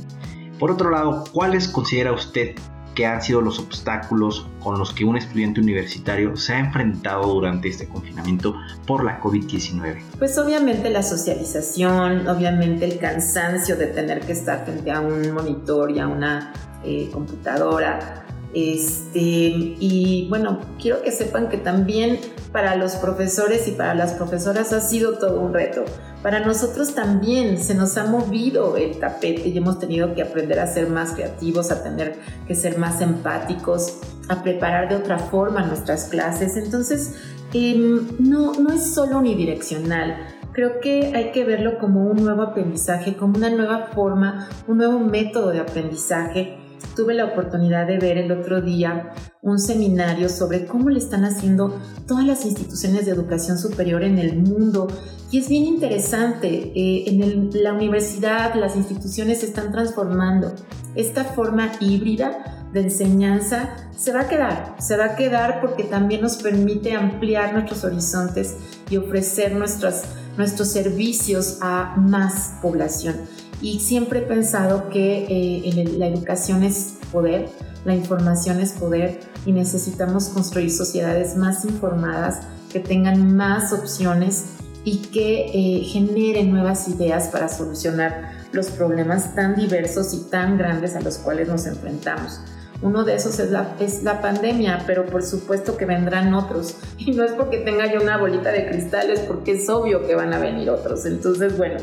Por 0.58 0.72
otro 0.72 0.90
lado, 0.90 1.24
¿cuáles 1.32 1.68
considera 1.68 2.12
usted 2.12 2.56
qué 2.94 3.06
han 3.06 3.22
sido 3.22 3.40
los 3.40 3.58
obstáculos 3.58 4.46
con 4.60 4.78
los 4.78 4.92
que 4.92 5.04
un 5.04 5.16
estudiante 5.16 5.60
universitario 5.60 6.36
se 6.36 6.54
ha 6.54 6.58
enfrentado 6.58 7.26
durante 7.26 7.68
este 7.68 7.88
confinamiento 7.88 8.56
por 8.86 9.04
la 9.04 9.20
COVID-19? 9.20 10.02
Pues 10.18 10.38
obviamente 10.38 10.90
la 10.90 11.02
socialización, 11.02 12.28
obviamente 12.28 12.84
el 12.84 12.98
cansancio 12.98 13.76
de 13.76 13.86
tener 13.86 14.20
que 14.20 14.32
estar 14.32 14.64
frente 14.64 14.90
a 14.90 15.00
un 15.00 15.32
monitor 15.32 15.90
y 15.90 16.00
a 16.00 16.06
una 16.06 16.52
eh, 16.84 17.10
computadora. 17.12 18.21
Este, 18.54 19.20
y 19.20 20.26
bueno, 20.28 20.60
quiero 20.80 21.02
que 21.02 21.10
sepan 21.10 21.48
que 21.48 21.56
también 21.56 22.18
para 22.52 22.76
los 22.76 22.96
profesores 22.96 23.66
y 23.68 23.72
para 23.72 23.94
las 23.94 24.12
profesoras 24.12 24.72
ha 24.72 24.80
sido 24.80 25.18
todo 25.18 25.40
un 25.40 25.54
reto 25.54 25.84
para 26.22 26.38
nosotros 26.38 26.94
también 26.94 27.58
se 27.58 27.74
nos 27.74 27.98
ha 27.98 28.04
movido 28.04 28.76
el 28.76 28.98
tapete 29.00 29.48
y 29.48 29.58
hemos 29.58 29.80
tenido 29.80 30.14
que 30.14 30.22
aprender 30.22 30.60
a 30.60 30.68
ser 30.68 30.88
más 30.88 31.14
creativos, 31.14 31.72
a 31.72 31.82
tener 31.82 32.16
que 32.46 32.54
ser 32.54 32.78
más 32.78 33.00
empáticos, 33.00 33.98
a 34.28 34.40
preparar 34.40 34.88
de 34.88 34.94
otra 34.94 35.18
forma 35.18 35.66
nuestras 35.66 36.04
clases. 36.04 36.56
Entonces, 36.56 37.16
em, 37.52 38.06
no, 38.20 38.52
no 38.52 38.72
es 38.72 38.94
solo 38.94 39.18
unidireccional. 39.18 40.16
Creo 40.52 40.78
que 40.80 41.12
hay 41.12 41.32
que 41.32 41.44
verlo 41.44 41.78
como 41.80 42.06
un 42.06 42.22
nuevo 42.22 42.42
aprendizaje, 42.42 43.16
como 43.16 43.36
una 43.36 43.50
nueva 43.50 43.88
forma, 43.92 44.48
un 44.68 44.78
nuevo 44.78 45.00
método 45.00 45.50
de 45.50 45.58
aprendizaje 45.58 46.61
tuve 46.94 47.14
la 47.14 47.26
oportunidad 47.26 47.86
de 47.86 47.98
ver 47.98 48.18
el 48.18 48.32
otro 48.32 48.60
día 48.60 49.12
un 49.40 49.58
seminario 49.58 50.28
sobre 50.28 50.66
cómo 50.66 50.90
le 50.90 50.98
están 50.98 51.24
haciendo 51.24 51.80
todas 52.06 52.24
las 52.24 52.44
instituciones 52.44 53.06
de 53.06 53.12
educación 53.12 53.58
superior 53.58 54.04
en 54.04 54.18
el 54.18 54.36
mundo. 54.36 54.88
Y 55.30 55.38
es 55.38 55.48
bien 55.48 55.64
interesante, 55.64 56.72
eh, 56.74 57.04
en 57.06 57.50
la 57.62 57.72
universidad 57.72 58.54
las 58.54 58.76
instituciones 58.76 59.40
se 59.40 59.46
están 59.46 59.72
transformando. 59.72 60.52
Esta 60.94 61.24
forma 61.24 61.72
híbrida 61.80 62.68
de 62.72 62.80
enseñanza 62.80 63.76
se 63.96 64.12
va 64.12 64.22
a 64.22 64.28
quedar, 64.28 64.76
se 64.78 64.96
va 64.96 65.06
a 65.06 65.16
quedar 65.16 65.60
porque 65.60 65.84
también 65.84 66.20
nos 66.20 66.36
permite 66.36 66.94
ampliar 66.94 67.52
nuestros 67.52 67.84
horizontes 67.84 68.56
y 68.90 68.96
ofrecer 68.96 69.54
nuestros 69.54 70.68
servicios 70.68 71.58
a 71.60 71.96
más 71.96 72.54
población 72.62 73.16
y 73.62 73.78
siempre 73.78 74.18
he 74.18 74.22
pensado 74.22 74.90
que 74.90 75.24
eh, 75.28 75.96
la 75.96 76.08
educación 76.08 76.64
es 76.64 76.94
poder, 77.12 77.48
la 77.84 77.94
información 77.94 78.60
es 78.60 78.72
poder 78.72 79.20
y 79.46 79.52
necesitamos 79.52 80.28
construir 80.28 80.70
sociedades 80.70 81.36
más 81.36 81.64
informadas, 81.64 82.40
que 82.72 82.80
tengan 82.80 83.36
más 83.36 83.72
opciones 83.72 84.54
y 84.84 84.98
que 84.98 85.46
eh, 85.54 85.84
generen 85.84 86.50
nuevas 86.50 86.88
ideas 86.88 87.28
para 87.28 87.48
solucionar 87.48 88.32
los 88.50 88.66
problemas 88.70 89.34
tan 89.36 89.54
diversos 89.54 90.12
y 90.12 90.28
tan 90.28 90.58
grandes 90.58 90.96
a 90.96 91.00
los 91.00 91.18
cuales 91.18 91.48
nos 91.48 91.66
enfrentamos. 91.66 92.40
Uno 92.82 93.04
de 93.04 93.14
esos 93.14 93.38
es 93.38 93.50
la, 93.52 93.76
es 93.78 94.02
la 94.02 94.20
pandemia, 94.20 94.82
pero 94.88 95.06
por 95.06 95.22
supuesto 95.22 95.76
que 95.76 95.86
vendrán 95.86 96.34
otros. 96.34 96.74
Y 96.98 97.12
no 97.12 97.22
es 97.22 97.30
porque 97.30 97.58
tenga 97.58 97.92
yo 97.92 98.02
una 98.02 98.18
bolita 98.18 98.50
de 98.50 98.68
cristales, 98.68 99.20
porque 99.20 99.52
es 99.52 99.68
obvio 99.68 100.04
que 100.04 100.16
van 100.16 100.32
a 100.32 100.40
venir 100.40 100.68
otros. 100.68 101.06
Entonces, 101.06 101.56
bueno, 101.56 101.78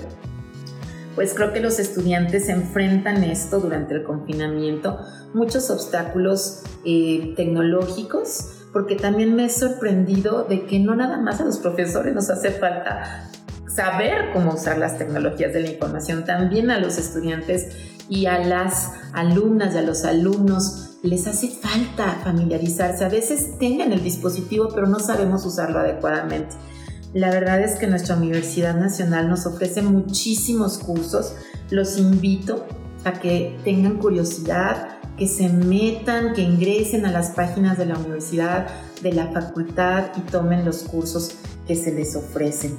pues 1.20 1.34
creo 1.34 1.52
que 1.52 1.60
los 1.60 1.80
estudiantes 1.80 2.48
enfrentan 2.48 3.26
esto 3.26 3.60
durante 3.60 3.94
el 3.94 4.04
confinamiento, 4.04 5.02
muchos 5.34 5.70
obstáculos 5.70 6.62
eh, 6.86 7.34
tecnológicos, 7.36 8.64
porque 8.72 8.96
también 8.96 9.36
me 9.36 9.44
he 9.44 9.50
sorprendido 9.50 10.46
de 10.46 10.66
que 10.66 10.80
no 10.80 10.96
nada 10.96 11.18
más 11.18 11.42
a 11.42 11.44
los 11.44 11.58
profesores 11.58 12.16
nos 12.16 12.30
hace 12.30 12.52
falta 12.52 13.30
saber 13.68 14.32
cómo 14.32 14.54
usar 14.54 14.78
las 14.78 14.98
tecnologías 14.98 15.52
de 15.52 15.60
la 15.60 15.70
información, 15.72 16.24
también 16.24 16.72
a 16.72 16.80
los 16.80 16.98
estudiantes 16.98 17.68
y 18.08 18.28
a 18.28 18.40
las 18.40 18.94
alumnas 19.12 19.76
y 19.76 19.80
a 19.80 19.82
los 19.82 20.06
alumnos 20.06 21.00
les 21.04 21.28
hace 21.28 21.50
falta 21.50 22.18
familiarizarse. 22.24 23.04
A 23.04 23.10
veces 23.10 23.58
tengan 23.60 23.92
el 23.92 24.04
dispositivo, 24.04 24.70
pero 24.74 24.88
no 24.88 25.00
sabemos 25.00 25.46
usarlo 25.46 25.80
adecuadamente. 25.80 26.56
La 27.14 27.32
verdad 27.32 27.60
es 27.62 27.80
que 27.80 27.88
nuestra 27.88 28.16
Universidad 28.16 28.76
Nacional 28.76 29.30
nos 29.30 29.48
ofrece 29.48 29.82
muchísimos 29.82 30.78
cursos. 30.78 31.34
Los 31.72 31.98
invito 31.98 32.68
a 33.04 33.14
que 33.14 33.58
tengan 33.64 33.98
curiosidad, 33.98 35.00
que 35.18 35.28
se 35.28 35.50
metan, 35.50 36.34
que 36.34 36.42
ingresen 36.42 37.08
a 37.08 37.12
las 37.12 37.32
páginas 37.32 37.80
de 37.80 37.88
la 37.88 37.98
universidad, 37.98 38.68
de 39.02 39.14
la 39.14 39.32
facultad 39.32 40.12
y 40.18 40.22
tomen 40.22 40.66
los 40.66 40.84
cursos 40.84 41.32
que 41.66 41.76
se 41.76 41.92
les 41.92 42.16
ofrecen. 42.16 42.78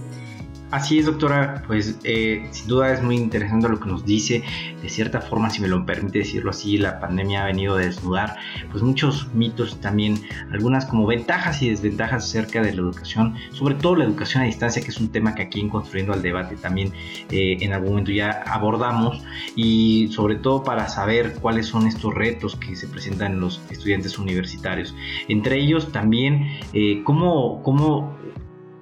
Así 0.70 1.00
es, 1.00 1.06
doctora, 1.06 1.64
pues 1.66 1.98
eh, 2.04 2.46
sin 2.52 2.68
duda 2.68 2.92
es 2.92 3.02
muy 3.02 3.16
interesante 3.16 3.68
lo 3.68 3.80
que 3.80 3.88
nos 3.88 4.04
dice. 4.04 4.44
De 4.80 4.88
cierta 4.88 5.20
forma, 5.20 5.50
si 5.50 5.60
me 5.60 5.66
lo 5.66 5.84
permite 5.84 6.20
decirlo 6.20 6.50
así, 6.50 6.78
la 6.78 7.00
pandemia 7.00 7.42
ha 7.42 7.46
venido 7.46 7.74
a 7.74 7.78
desnudar 7.78 8.36
pues 8.70 8.80
muchos 8.82 9.34
mitos 9.34 9.80
también 9.80 10.20
algunas 10.52 10.86
como 10.86 11.06
ventajas 11.06 11.60
y 11.62 11.70
desventajas 11.70 12.24
acerca 12.24 12.62
de 12.62 12.72
la 12.72 12.82
educación, 12.82 13.34
sobre 13.50 13.74
todo 13.74 13.96
la 13.96 14.04
educación 14.04 14.44
a 14.44 14.46
distancia, 14.46 14.80
que 14.80 14.90
es 14.90 15.00
un 15.00 15.10
tema 15.10 15.34
que 15.34 15.42
aquí 15.42 15.60
en 15.60 15.70
Construyendo 15.70 16.12
al 16.12 16.22
Debate 16.22 16.54
también 16.54 16.92
eh, 17.30 17.56
en 17.60 17.72
algún 17.72 17.90
momento 17.90 18.12
ya 18.12 18.30
abordamos 18.46 19.24
y 19.56 20.08
sobre 20.12 20.36
todo 20.36 20.62
para 20.62 20.88
saber 20.88 21.34
cuáles 21.40 21.66
son 21.66 21.88
estos 21.88 22.14
retos 22.14 22.54
que 22.54 22.76
se 22.76 22.86
presentan 22.86 23.32
en 23.32 23.40
los 23.40 23.60
estudiantes 23.70 24.18
universitarios. 24.18 24.94
Entre 25.26 25.58
ellos 25.58 25.90
también 25.90 26.46
eh, 26.72 27.02
cómo, 27.04 27.60
cómo 27.64 28.20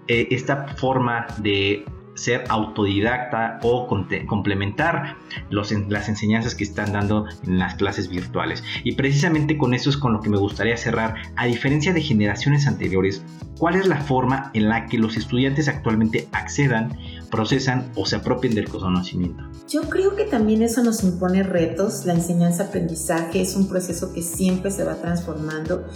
eh, 0.09 0.29
esta 0.31 0.69
forma 0.77 1.27
de 1.39 1.85
ser 2.19 2.45
autodidacta 2.49 3.61
o 3.63 3.87
complementar 3.87 5.17
las 5.51 6.09
enseñanzas 6.09 6.55
que 6.55 6.65
están 6.65 6.93
dando 6.93 7.27
en 7.47 7.59
las 7.59 7.77
clases 7.77 8.09
virtuales. 8.09 8.65
Y 8.85 8.97
precisamente 8.97 9.57
con 9.57 9.73
eso 9.73 9.89
es 9.89 9.97
con 9.97 10.13
lo 10.13 10.21
que 10.21 10.29
me 10.29 10.37
gustaría 10.37 10.77
cerrar. 10.77 11.15
A 11.37 11.47
diferencia 11.47 11.93
de 11.93 12.01
generaciones 12.01 12.67
anteriores, 12.67 13.23
¿cuál 13.59 13.77
es 13.77 13.87
la 13.87 14.01
forma 14.01 14.51
en 14.55 14.69
la 14.69 14.87
que 14.87 14.99
los 14.99 15.17
estudiantes 15.17 15.69
actualmente 15.69 16.29
accedan, 16.33 16.97
procesan 17.31 17.91
o 17.95 18.05
se 18.05 18.17
apropien 18.17 18.55
del 18.55 18.69
conocimiento? 18.69 19.45
Yo 19.69 19.83
creo 19.83 20.17
que 20.17 20.25
también 20.25 20.63
eso 20.63 20.83
nos 20.83 21.05
impone 21.05 21.43
retos. 21.45 22.05
La 22.05 22.15
enseñanza-aprendizaje 22.15 23.43
es 23.43 23.55
un 23.55 23.69
proceso 23.69 24.13
que 24.13 24.23
siempre 24.23 24.71
se 24.71 24.83
va 24.83 24.95
transformando 24.97 25.87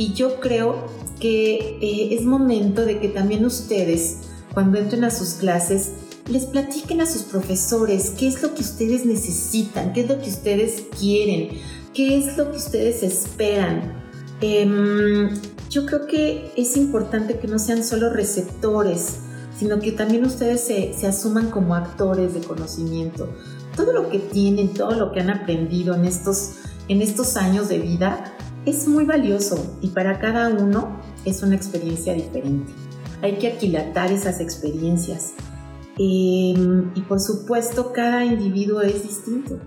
Y 0.00 0.14
yo 0.14 0.40
creo 0.40 0.86
que 1.20 1.76
eh, 1.82 2.14
es 2.14 2.24
momento 2.24 2.86
de 2.86 3.00
que 3.00 3.08
también 3.08 3.44
ustedes, 3.44 4.20
cuando 4.54 4.78
entren 4.78 5.04
a 5.04 5.10
sus 5.10 5.34
clases, 5.34 5.90
les 6.26 6.46
platiquen 6.46 7.02
a 7.02 7.06
sus 7.06 7.24
profesores 7.24 8.14
qué 8.18 8.26
es 8.26 8.42
lo 8.42 8.54
que 8.54 8.62
ustedes 8.62 9.04
necesitan, 9.04 9.92
qué 9.92 10.00
es 10.00 10.08
lo 10.08 10.18
que 10.18 10.30
ustedes 10.30 10.84
quieren, 10.98 11.50
qué 11.92 12.16
es 12.16 12.38
lo 12.38 12.50
que 12.50 12.56
ustedes 12.56 13.02
esperan. 13.02 13.92
Em, 14.40 15.38
yo 15.68 15.84
creo 15.84 16.06
que 16.06 16.50
es 16.56 16.78
importante 16.78 17.38
que 17.38 17.46
no 17.46 17.58
sean 17.58 17.84
solo 17.84 18.08
receptores, 18.08 19.16
sino 19.58 19.80
que 19.80 19.92
también 19.92 20.24
ustedes 20.24 20.62
se, 20.62 20.94
se, 20.98 21.08
asuman 21.08 21.50
como 21.50 21.74
actores 21.74 22.32
de 22.32 22.40
conocimiento. 22.40 23.28
Todo 23.76 23.92
lo 23.92 24.08
que 24.08 24.18
tienen, 24.18 24.72
todo 24.72 24.92
lo 24.92 25.12
que 25.12 25.20
han 25.20 25.28
aprendido 25.28 25.94
en 25.94 26.06
estos, 26.06 26.52
en 26.88 27.02
estos 27.02 27.36
años 27.36 27.68
de 27.68 27.80
vida 27.80 28.34
es 28.66 28.86
muy 28.86 29.04
valioso 29.04 29.76
y 29.80 29.88
para 29.88 30.18
cada 30.18 30.48
uno 30.48 31.00
es 31.24 31.42
una 31.42 31.56
experiencia 31.56 32.14
diferente. 32.14 32.72
Hay 33.22 33.38
que 33.38 33.48
aquilatar 33.48 34.12
esas 34.12 34.40
experiencias. 34.40 35.32
Em, 35.98 36.90
y 36.94 37.00
por 37.02 37.20
supuesto, 37.20 37.92
cada 37.92 38.24
individuo 38.24 38.80
es 38.80 39.02
distinto. 39.02 39.58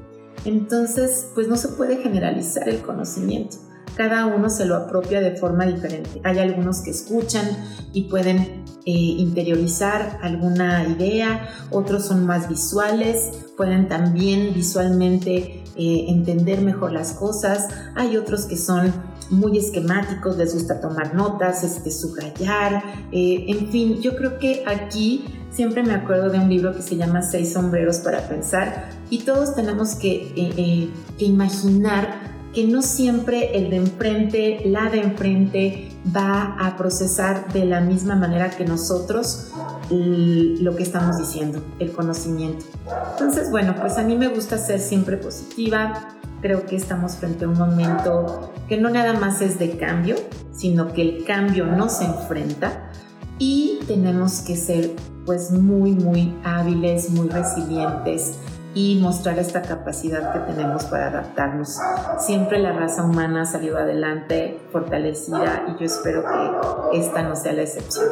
Entonces, 0.45 1.27
pues 1.35 1.47
no 1.47 1.55
se 1.55 1.69
puede 1.69 1.97
generalizar 1.97 2.67
el 2.67 2.81
conocimiento. 2.81 3.57
Cada 3.95 4.25
uno 4.25 4.49
se 4.49 4.65
lo 4.65 4.75
apropia 4.75 5.21
de 5.21 5.35
forma 5.35 5.65
diferente. 5.65 6.19
Hay 6.23 6.39
algunos 6.39 6.81
que 6.81 6.89
escuchan 6.89 7.45
y 7.93 8.09
pueden 8.09 8.63
eh, 8.85 8.91
interiorizar 8.91 10.19
alguna 10.21 10.85
idea, 10.87 11.47
otros 11.69 12.05
son 12.05 12.25
más 12.25 12.49
visuales, 12.49 13.29
pueden 13.55 13.87
también 13.87 14.53
visualmente 14.53 15.62
eh, 15.75 16.05
entender 16.09 16.61
mejor 16.61 16.91
las 16.91 17.13
cosas. 17.13 17.67
Hay 17.95 18.17
otros 18.17 18.45
que 18.45 18.57
son 18.57 18.93
muy 19.29 19.57
esquemáticos, 19.57 20.37
les 20.37 20.53
gusta 20.53 20.79
tomar 20.79 21.15
notas, 21.15 21.63
este, 21.63 21.91
subrayar, 21.91 22.83
eh, 23.11 23.45
en 23.47 23.69
fin, 23.69 24.01
yo 24.01 24.15
creo 24.15 24.37
que 24.37 24.63
aquí 24.67 25.25
siempre 25.49 25.83
me 25.83 25.93
acuerdo 25.93 26.29
de 26.29 26.39
un 26.39 26.49
libro 26.49 26.75
que 26.75 26.81
se 26.81 26.95
llama 26.95 27.21
Seis 27.21 27.53
sombreros 27.53 27.97
para 27.99 28.27
pensar 28.27 28.89
y 29.09 29.19
todos 29.19 29.55
tenemos 29.55 29.95
que, 29.95 30.33
eh, 30.35 30.89
que 31.17 31.25
imaginar 31.25 32.32
que 32.53 32.67
no 32.67 32.81
siempre 32.81 33.57
el 33.57 33.69
de 33.69 33.77
enfrente, 33.77 34.61
la 34.65 34.89
de 34.89 35.01
enfrente 35.01 35.89
va 36.15 36.55
a 36.59 36.77
procesar 36.77 37.51
de 37.51 37.65
la 37.65 37.81
misma 37.81 38.15
manera 38.15 38.51
que 38.51 38.63
nosotros 38.63 39.51
lo 39.89 40.75
que 40.75 40.83
estamos 40.83 41.17
diciendo, 41.17 41.63
el 41.79 41.91
conocimiento. 41.91 42.65
Entonces, 43.11 43.49
bueno, 43.51 43.75
pues 43.79 43.97
a 43.97 44.03
mí 44.03 44.15
me 44.15 44.27
gusta 44.27 44.57
ser 44.57 44.79
siempre 44.79 45.17
positiva, 45.17 46.15
creo 46.41 46.65
que 46.65 46.75
estamos 46.75 47.15
frente 47.15 47.45
a 47.45 47.47
un 47.47 47.57
momento 47.57 48.51
que 48.67 48.77
no 48.77 48.89
nada 48.89 49.13
más 49.13 49.41
es 49.41 49.57
de 49.59 49.77
cambio, 49.77 50.15
sino 50.51 50.93
que 50.93 51.01
el 51.01 51.25
cambio 51.25 51.65
nos 51.65 52.01
enfrenta 52.01 52.91
y 53.39 53.79
tenemos 53.87 54.41
que 54.41 54.55
ser 54.55 54.91
pues 55.25 55.51
muy, 55.51 55.91
muy 55.91 56.33
hábiles, 56.43 57.09
muy 57.09 57.29
resilientes 57.29 58.33
y 58.73 58.99
mostrar 59.01 59.39
esta 59.39 59.61
capacidad 59.61 60.33
que 60.33 60.51
tenemos 60.51 60.85
para 60.85 61.07
adaptarnos. 61.07 61.77
Siempre 62.19 62.59
la 62.59 62.73
raza 62.73 63.03
humana 63.03 63.43
ha 63.43 63.45
salido 63.45 63.77
adelante, 63.77 64.59
fortalecida 64.71 65.65
y 65.67 65.79
yo 65.79 65.85
espero 65.85 66.23
que 66.23 66.99
esta 66.99 67.23
no 67.23 67.35
sea 67.35 67.53
la 67.53 67.63
excepción. 67.63 68.07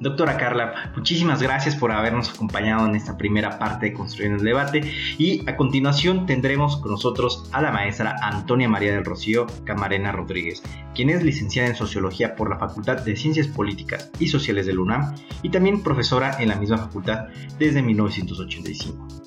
Doctora 0.00 0.36
Carla, 0.36 0.92
muchísimas 0.96 1.40
gracias 1.40 1.76
por 1.76 1.92
habernos 1.92 2.28
acompañado 2.28 2.84
en 2.84 2.96
esta 2.96 3.16
primera 3.16 3.58
parte 3.58 3.86
de 3.86 3.92
Construyendo 3.94 4.38
el 4.38 4.44
Debate 4.44 4.92
y 5.16 5.48
a 5.48 5.56
continuación 5.56 6.26
tendremos 6.26 6.76
con 6.78 6.90
nosotros 6.90 7.48
a 7.52 7.62
la 7.62 7.70
maestra 7.70 8.16
Antonia 8.20 8.68
María 8.68 8.92
del 8.92 9.04
Rocío 9.04 9.46
Camarena 9.64 10.10
Rodríguez, 10.10 10.62
quien 10.94 11.10
es 11.10 11.22
licenciada 11.22 11.68
en 11.68 11.76
Sociología 11.76 12.34
por 12.34 12.50
la 12.50 12.58
Facultad 12.58 13.02
de 13.02 13.16
Ciencias 13.16 13.46
Políticas 13.46 14.10
y 14.18 14.26
Sociales 14.26 14.66
de 14.66 14.74
la 14.74 14.80
UNAM 14.80 15.14
y 15.42 15.50
también 15.50 15.82
profesora 15.82 16.36
en 16.38 16.48
la 16.48 16.56
misma 16.56 16.78
facultad 16.78 17.28
desde 17.58 17.80
1985. 17.80 19.23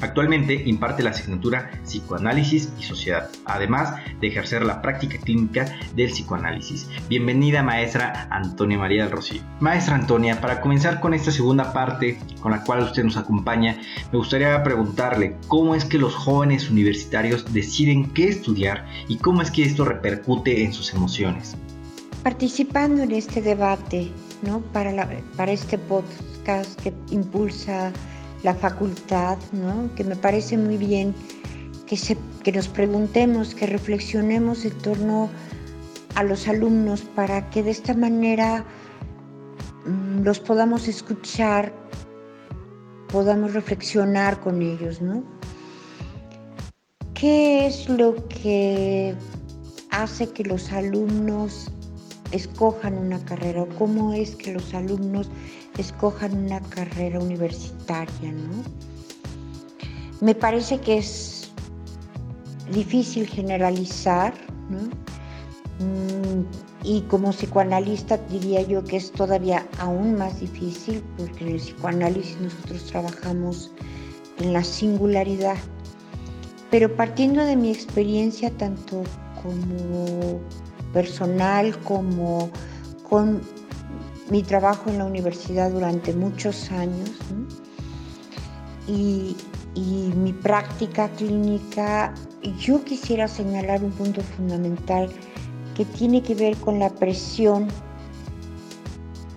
Actualmente 0.00 0.62
imparte 0.66 1.02
la 1.02 1.10
asignatura 1.10 1.70
Psicoanálisis 1.84 2.70
y 2.78 2.82
Sociedad, 2.82 3.30
además 3.46 3.94
de 4.20 4.28
ejercer 4.28 4.62
la 4.62 4.82
práctica 4.82 5.16
clínica 5.18 5.64
del 5.94 6.10
psicoanálisis. 6.10 6.88
Bienvenida 7.08 7.62
maestra 7.62 8.28
Antonia 8.30 8.78
María 8.78 9.04
del 9.04 9.12
Rocío. 9.12 9.40
Maestra 9.60 9.94
Antonia, 9.94 10.40
para 10.40 10.60
comenzar 10.60 11.00
con 11.00 11.14
esta 11.14 11.30
segunda 11.30 11.72
parte 11.72 12.18
con 12.40 12.52
la 12.52 12.62
cual 12.62 12.82
usted 12.82 13.04
nos 13.04 13.16
acompaña, 13.16 13.78
me 14.12 14.18
gustaría 14.18 14.62
preguntarle 14.62 15.36
cómo 15.48 15.74
es 15.74 15.86
que 15.86 15.98
los 15.98 16.14
jóvenes 16.14 16.70
universitarios 16.70 17.52
deciden 17.54 18.12
qué 18.12 18.28
estudiar 18.28 18.84
y 19.08 19.16
cómo 19.16 19.40
es 19.40 19.50
que 19.50 19.62
esto 19.62 19.86
repercute 19.86 20.62
en 20.62 20.74
sus 20.74 20.92
emociones. 20.92 21.56
Participando 22.22 23.02
en 23.02 23.12
este 23.12 23.40
debate, 23.40 24.10
¿no? 24.42 24.60
para, 24.60 25.08
para 25.36 25.52
este 25.52 25.78
podcast 25.78 26.78
que 26.82 26.92
impulsa 27.10 27.92
la 28.46 28.54
facultad, 28.54 29.38
¿no? 29.50 29.92
que 29.96 30.04
me 30.04 30.14
parece 30.14 30.56
muy 30.56 30.76
bien 30.76 31.16
que, 31.84 31.96
se, 31.96 32.16
que 32.44 32.52
nos 32.52 32.68
preguntemos, 32.68 33.56
que 33.56 33.66
reflexionemos 33.66 34.64
en 34.64 34.78
torno 34.78 35.28
a 36.14 36.22
los 36.22 36.46
alumnos 36.46 37.00
para 37.00 37.50
que 37.50 37.64
de 37.64 37.72
esta 37.72 37.92
manera 37.92 38.64
mm, 39.84 40.22
los 40.22 40.38
podamos 40.38 40.86
escuchar, 40.86 41.72
podamos 43.08 43.52
reflexionar 43.52 44.38
con 44.38 44.62
ellos, 44.62 45.02
¿no? 45.02 45.24
¿Qué 47.14 47.66
es 47.66 47.88
lo 47.88 48.14
que 48.28 49.16
hace 49.90 50.30
que 50.30 50.44
los 50.44 50.70
alumnos 50.70 51.72
escojan 52.32 52.98
una 52.98 53.18
carrera 53.24 53.62
o 53.62 53.68
cómo 53.78 54.12
es 54.12 54.36
que 54.36 54.52
los 54.52 54.74
alumnos 54.74 55.28
escojan 55.78 56.36
una 56.36 56.60
carrera 56.60 57.20
universitaria, 57.20 58.32
¿no? 58.32 58.62
Me 60.20 60.34
parece 60.34 60.78
que 60.80 60.98
es 60.98 61.52
difícil 62.72 63.26
generalizar, 63.26 64.34
¿no? 64.70 64.78
Mm, 65.84 66.44
y 66.84 67.02
como 67.02 67.30
psicoanalista 67.30 68.16
diría 68.16 68.62
yo 68.62 68.82
que 68.84 68.96
es 68.96 69.12
todavía 69.12 69.66
aún 69.78 70.16
más 70.16 70.40
difícil 70.40 71.02
porque 71.18 71.44
en 71.44 71.50
el 71.50 71.60
psicoanálisis 71.60 72.40
nosotros 72.40 72.84
trabajamos 72.84 73.70
en 74.38 74.52
la 74.52 74.64
singularidad. 74.64 75.56
Pero 76.70 76.94
partiendo 76.96 77.44
de 77.44 77.56
mi 77.56 77.70
experiencia 77.70 78.50
tanto 78.50 79.02
como 79.42 80.40
personal 80.96 81.78
como 81.80 82.48
con 83.06 83.42
mi 84.30 84.42
trabajo 84.42 84.88
en 84.88 84.96
la 84.96 85.04
universidad 85.04 85.70
durante 85.70 86.14
muchos 86.14 86.72
años 86.72 87.10
y, 88.88 89.36
y 89.74 90.10
mi 90.16 90.32
práctica 90.32 91.10
clínica, 91.10 92.14
yo 92.58 92.82
quisiera 92.82 93.28
señalar 93.28 93.84
un 93.84 93.90
punto 93.90 94.22
fundamental 94.22 95.10
que 95.74 95.84
tiene 95.84 96.22
que 96.22 96.34
ver 96.34 96.56
con 96.56 96.78
la 96.78 96.88
presión 96.88 97.68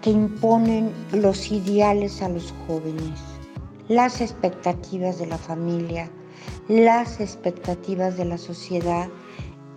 que 0.02 0.12
imponen 0.12 0.94
los 1.12 1.52
ideales 1.52 2.22
a 2.22 2.30
los 2.30 2.54
jóvenes, 2.68 3.20
las 3.90 4.22
expectativas 4.22 5.20
de 5.20 5.26
la 5.26 5.38
familia, 5.38 6.10
las 6.70 7.20
expectativas 7.20 8.16
de 8.16 8.24
la 8.24 8.38
sociedad 8.38 9.10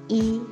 y 0.06 0.42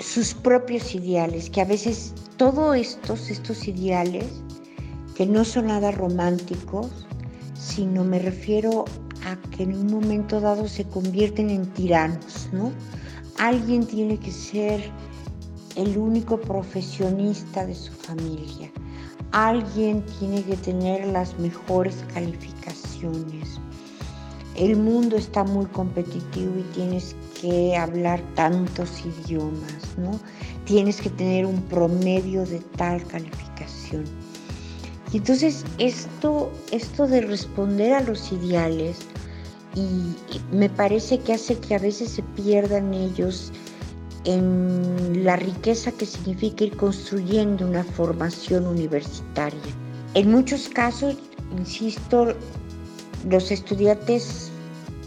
sus 0.00 0.34
propios 0.34 0.94
ideales, 0.94 1.50
que 1.50 1.60
a 1.60 1.66
veces 1.66 2.14
todos 2.36 2.76
estos, 2.76 3.30
estos 3.30 3.68
ideales, 3.68 4.26
que 5.14 5.26
no 5.26 5.44
son 5.44 5.66
nada 5.66 5.90
románticos, 5.90 7.06
sino 7.54 8.02
me 8.02 8.18
refiero 8.18 8.86
a 9.26 9.36
que 9.50 9.64
en 9.64 9.74
un 9.74 9.86
momento 9.92 10.40
dado 10.40 10.66
se 10.66 10.84
convierten 10.84 11.50
en 11.50 11.66
tiranos, 11.74 12.48
¿no? 12.52 12.72
Alguien 13.38 13.86
tiene 13.86 14.18
que 14.18 14.32
ser 14.32 14.82
el 15.76 15.96
único 15.98 16.40
profesionista 16.40 17.66
de 17.66 17.74
su 17.74 17.92
familia. 17.92 18.70
Alguien 19.32 20.04
tiene 20.18 20.42
que 20.42 20.56
tener 20.56 21.06
las 21.06 21.38
mejores 21.38 22.04
calificaciones. 22.12 23.60
El 24.56 24.76
mundo 24.76 25.16
está 25.16 25.44
muy 25.44 25.66
competitivo 25.66 26.58
y 26.58 26.62
tienes 26.74 27.14
que 27.40 27.76
hablar 27.76 28.22
tantos 28.34 29.04
idiomas, 29.04 29.96
¿no? 29.96 30.18
Tienes 30.64 31.00
que 31.00 31.10
tener 31.10 31.46
un 31.46 31.62
promedio 31.62 32.44
de 32.44 32.58
tal 32.76 33.04
calificación. 33.06 34.04
Y 35.12 35.18
entonces 35.18 35.64
esto, 35.78 36.52
esto 36.70 37.06
de 37.06 37.22
responder 37.22 37.94
a 37.94 38.00
los 38.00 38.30
ideales, 38.32 38.98
y 39.74 40.14
me 40.52 40.68
parece 40.68 41.18
que 41.20 41.34
hace 41.34 41.56
que 41.58 41.74
a 41.74 41.78
veces 41.78 42.10
se 42.10 42.22
pierdan 42.22 42.92
ellos 42.92 43.52
en 44.24 45.24
la 45.24 45.36
riqueza 45.36 45.92
que 45.92 46.06
significa 46.06 46.64
ir 46.64 46.76
construyendo 46.76 47.66
una 47.66 47.84
formación 47.84 48.66
universitaria. 48.66 49.60
En 50.14 50.30
muchos 50.30 50.68
casos, 50.68 51.16
insisto, 51.56 52.34
los 53.28 53.50
estudiantes, 53.50 54.50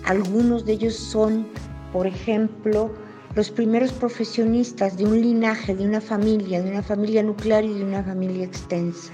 algunos 0.06 0.65
de 0.65 0.74
ellos 0.74 0.96
son 0.96 1.48
por 1.94 2.08
ejemplo, 2.08 2.92
los 3.36 3.50
primeros 3.52 3.92
profesionistas 3.94 4.98
de 4.98 5.06
un 5.06 5.22
linaje, 5.22 5.76
de 5.76 5.86
una 5.86 6.02
familia, 6.02 6.62
de 6.62 6.72
una 6.72 6.84
familia 6.84 7.24
nuclear 7.24 7.64
y 7.64 7.74
de 7.74 7.84
una 7.84 8.04
familia 8.04 8.46
extensa. 8.46 9.14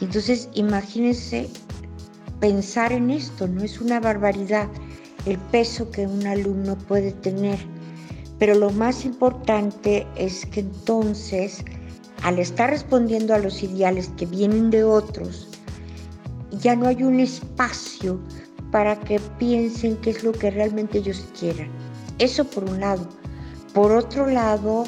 Y 0.00 0.04
entonces 0.04 0.48
imagínense 0.54 1.50
pensar 2.40 2.92
en 2.92 3.10
esto, 3.10 3.46
no 3.46 3.62
es 3.62 3.80
una 3.80 4.00
barbaridad 4.00 4.68
el 5.26 5.38
peso 5.38 5.90
que 5.90 6.06
un 6.06 6.26
alumno 6.26 6.76
puede 6.76 7.12
tener. 7.12 7.58
Pero 8.38 8.54
lo 8.54 8.70
más 8.70 9.04
importante 9.04 10.06
es 10.16 10.44
que 10.46 10.60
entonces, 10.60 11.64
al 12.22 12.38
estar 12.38 12.70
respondiendo 12.70 13.34
a 13.34 13.38
los 13.38 13.62
ideales 13.62 14.10
que 14.16 14.26
vienen 14.26 14.70
de 14.70 14.84
otros, 14.84 15.48
ya 16.60 16.76
no 16.76 16.86
hay 16.86 17.02
un 17.02 17.20
espacio 17.20 18.20
para 18.74 18.98
que 18.98 19.20
piensen 19.38 19.96
qué 19.98 20.10
es 20.10 20.24
lo 20.24 20.32
que 20.32 20.50
realmente 20.50 20.98
ellos 20.98 21.28
quieran. 21.38 21.68
Eso 22.18 22.44
por 22.44 22.64
un 22.64 22.80
lado. 22.80 23.06
Por 23.72 23.92
otro 23.92 24.26
lado, 24.26 24.82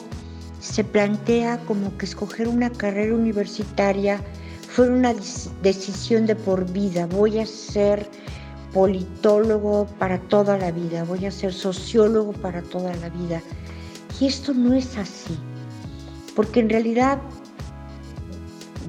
se 0.58 0.82
plantea 0.82 1.58
como 1.66 1.96
que 1.96 2.06
escoger 2.06 2.48
una 2.48 2.68
carrera 2.68 3.14
universitaria 3.14 4.20
fue 4.68 4.90
una 4.90 5.14
decisión 5.62 6.26
de 6.26 6.34
por 6.34 6.68
vida. 6.72 7.06
Voy 7.06 7.38
a 7.38 7.46
ser 7.46 8.10
politólogo 8.72 9.86
para 10.00 10.18
toda 10.18 10.58
la 10.58 10.72
vida, 10.72 11.04
voy 11.04 11.24
a 11.24 11.30
ser 11.30 11.52
sociólogo 11.52 12.32
para 12.32 12.62
toda 12.62 12.92
la 12.96 13.08
vida. 13.08 13.40
Y 14.18 14.26
esto 14.26 14.52
no 14.52 14.74
es 14.74 14.98
así, 14.98 15.38
porque 16.34 16.58
en 16.58 16.70
realidad 16.70 17.20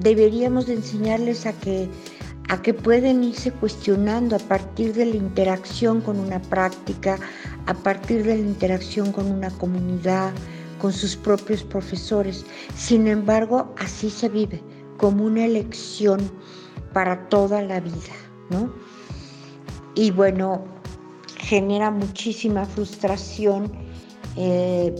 deberíamos 0.00 0.66
de 0.66 0.74
enseñarles 0.74 1.46
a 1.46 1.52
que 1.52 1.88
a 2.48 2.62
que 2.62 2.72
pueden 2.72 3.22
irse 3.22 3.52
cuestionando 3.52 4.36
a 4.36 4.38
partir 4.38 4.94
de 4.94 5.06
la 5.06 5.16
interacción 5.16 6.00
con 6.00 6.18
una 6.18 6.40
práctica, 6.40 7.18
a 7.66 7.74
partir 7.74 8.24
de 8.24 8.36
la 8.36 8.48
interacción 8.48 9.12
con 9.12 9.30
una 9.30 9.50
comunidad, 9.50 10.32
con 10.80 10.92
sus 10.92 11.14
propios 11.16 11.62
profesores. 11.62 12.46
Sin 12.74 13.06
embargo, 13.06 13.74
así 13.78 14.08
se 14.08 14.28
vive, 14.28 14.62
como 14.96 15.24
una 15.24 15.44
elección 15.44 16.20
para 16.92 17.28
toda 17.28 17.60
la 17.62 17.80
vida, 17.80 18.16
¿no? 18.50 18.72
Y 19.94 20.10
bueno, 20.10 20.64
genera 21.38 21.90
muchísima 21.90 22.64
frustración 22.64 23.72
eh, 24.36 24.94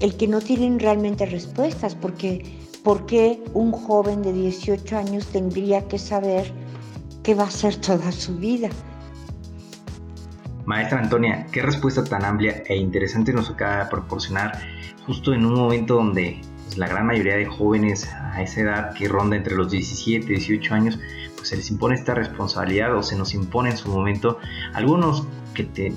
el 0.00 0.16
que 0.16 0.26
no 0.26 0.40
tienen 0.40 0.78
realmente 0.78 1.26
respuestas, 1.26 1.94
porque 1.94 2.59
¿Por 2.84 3.04
qué 3.04 3.42
un 3.52 3.72
joven 3.72 4.22
de 4.22 4.32
18 4.32 4.96
años 4.96 5.26
tendría 5.26 5.86
que 5.86 5.98
saber 5.98 6.50
qué 7.22 7.34
va 7.34 7.44
a 7.44 7.48
hacer 7.48 7.76
toda 7.76 8.10
su 8.10 8.36
vida? 8.36 8.70
Maestra 10.64 11.00
Antonia, 11.00 11.46
qué 11.52 11.60
respuesta 11.60 12.04
tan 12.04 12.24
amplia 12.24 12.62
e 12.66 12.76
interesante 12.76 13.32
nos 13.34 13.50
acaba 13.50 13.84
de 13.84 13.90
proporcionar 13.90 14.58
justo 15.04 15.34
en 15.34 15.44
un 15.44 15.54
momento 15.54 15.96
donde 15.96 16.40
pues, 16.64 16.78
la 16.78 16.88
gran 16.88 17.06
mayoría 17.06 17.36
de 17.36 17.44
jóvenes 17.44 18.08
a 18.08 18.40
esa 18.42 18.60
edad 18.60 18.94
que 18.94 19.08
ronda 19.08 19.36
entre 19.36 19.56
los 19.56 19.70
17 19.70 20.24
y 20.24 20.36
18 20.36 20.74
años, 20.74 20.98
pues 21.36 21.48
se 21.48 21.56
les 21.56 21.70
impone 21.70 21.96
esta 21.96 22.14
responsabilidad 22.14 22.96
o 22.96 23.02
se 23.02 23.16
nos 23.16 23.34
impone 23.34 23.70
en 23.70 23.76
su 23.76 23.90
momento. 23.90 24.38
Algunos 24.72 25.26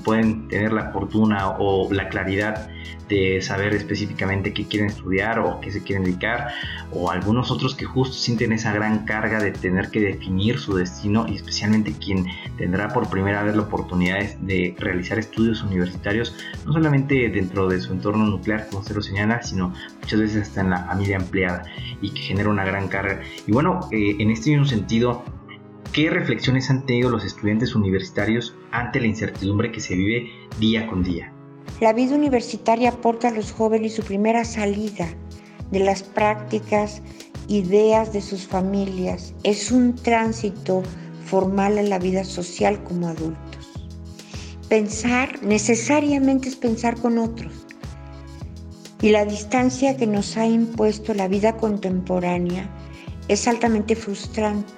pueden 0.04 0.48
tener 0.48 0.72
la 0.72 0.90
fortuna 0.92 1.56
o 1.58 1.92
la 1.92 2.08
claridad 2.08 2.68
de 3.08 3.42
saber 3.42 3.74
específicamente 3.74 4.52
qué 4.52 4.66
quieren 4.66 4.88
estudiar 4.88 5.38
o 5.38 5.60
qué 5.60 5.70
se 5.70 5.82
quieren 5.82 6.04
dedicar, 6.04 6.48
o 6.90 7.10
algunos 7.10 7.50
otros 7.50 7.74
que 7.74 7.84
justo 7.84 8.14
sienten 8.14 8.52
esa 8.52 8.72
gran 8.72 9.04
carga 9.04 9.40
de 9.40 9.52
tener 9.52 9.90
que 9.90 10.00
definir 10.00 10.58
su 10.58 10.74
destino 10.74 11.26
y 11.28 11.34
especialmente 11.34 11.92
quien 11.92 12.26
tendrá 12.56 12.88
por 12.88 13.08
primera 13.10 13.42
vez 13.42 13.56
la 13.56 13.62
oportunidad 13.62 14.34
de 14.36 14.74
realizar 14.78 15.18
estudios 15.18 15.62
universitarios, 15.62 16.34
no 16.64 16.72
solamente 16.72 17.28
dentro 17.28 17.68
de 17.68 17.80
su 17.80 17.92
entorno 17.92 18.24
nuclear, 18.24 18.68
como 18.70 18.82
se 18.82 18.94
lo 18.94 19.02
señala, 19.02 19.42
sino 19.42 19.72
muchas 20.00 20.20
veces 20.20 20.42
hasta 20.48 20.62
en 20.62 20.70
la 20.70 20.84
familia 20.84 21.16
empleada 21.16 21.62
y 22.00 22.10
que 22.10 22.20
genera 22.20 22.48
una 22.48 22.64
gran 22.64 22.88
carga. 22.88 23.20
Y 23.46 23.52
bueno, 23.52 23.80
eh, 23.92 24.16
en 24.18 24.30
este 24.30 24.50
mismo 24.50 24.64
sentido, 24.64 25.24
¿Qué 25.94 26.10
reflexiones 26.10 26.70
han 26.70 26.84
tenido 26.86 27.08
los 27.08 27.24
estudiantes 27.24 27.76
universitarios 27.76 28.52
ante 28.72 28.98
la 28.98 29.06
incertidumbre 29.06 29.70
que 29.70 29.78
se 29.78 29.94
vive 29.94 30.28
día 30.58 30.88
con 30.88 31.04
día? 31.04 31.32
La 31.80 31.92
vida 31.92 32.16
universitaria 32.16 32.88
aporta 32.88 33.28
a 33.28 33.30
los 33.30 33.52
jóvenes 33.52 33.94
su 33.94 34.02
primera 34.02 34.44
salida 34.44 35.06
de 35.70 35.78
las 35.78 36.02
prácticas, 36.02 37.00
ideas 37.46 38.12
de 38.12 38.22
sus 38.22 38.44
familias. 38.44 39.34
Es 39.44 39.70
un 39.70 39.94
tránsito 39.94 40.82
formal 41.26 41.78
en 41.78 41.90
la 41.90 42.00
vida 42.00 42.24
social 42.24 42.82
como 42.82 43.06
adultos. 43.06 43.72
Pensar 44.68 45.44
necesariamente 45.44 46.48
es 46.48 46.56
pensar 46.56 46.96
con 46.96 47.18
otros. 47.18 47.52
Y 49.00 49.10
la 49.10 49.24
distancia 49.24 49.96
que 49.96 50.08
nos 50.08 50.36
ha 50.36 50.44
impuesto 50.44 51.14
la 51.14 51.28
vida 51.28 51.56
contemporánea 51.56 52.68
es 53.28 53.46
altamente 53.46 53.94
frustrante. 53.94 54.72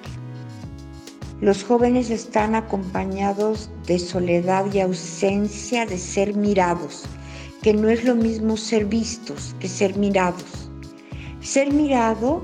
Los 1.39 1.63
jóvenes 1.63 2.09
están 2.09 2.55
acompañados 2.55 3.69
de 3.85 3.99
soledad 3.99 4.65
y 4.73 4.79
ausencia 4.79 5.85
de 5.85 5.99
ser 5.99 6.35
mirados, 6.35 7.03
que 7.61 7.73
no 7.73 7.89
es 7.89 8.03
lo 8.03 8.15
mismo 8.15 8.57
ser 8.57 8.85
vistos 8.85 9.55
que 9.59 9.67
ser 9.67 9.95
mirados. 9.97 10.69
Ser 11.39 11.71
mirado 11.71 12.41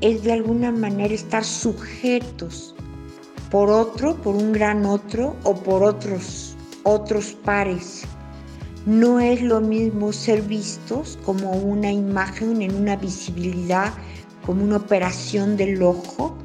es 0.00 0.22
de 0.22 0.32
alguna 0.32 0.70
manera 0.70 1.12
estar 1.12 1.44
sujetos 1.44 2.76
por 3.50 3.70
otro, 3.70 4.14
por 4.22 4.36
un 4.36 4.52
gran 4.52 4.86
otro 4.86 5.34
o 5.42 5.54
por 5.54 5.82
otros 5.82 6.56
otros 6.84 7.36
pares. 7.44 8.02
No 8.86 9.18
es 9.18 9.42
lo 9.42 9.60
mismo 9.60 10.12
ser 10.12 10.42
vistos 10.42 11.18
como 11.24 11.50
una 11.50 11.90
imagen 11.90 12.62
en 12.62 12.74
una 12.76 12.94
visibilidad, 12.94 13.92
como 14.46 14.62
una 14.62 14.76
operación 14.76 15.56
del 15.56 15.82
ojo, 15.82 16.38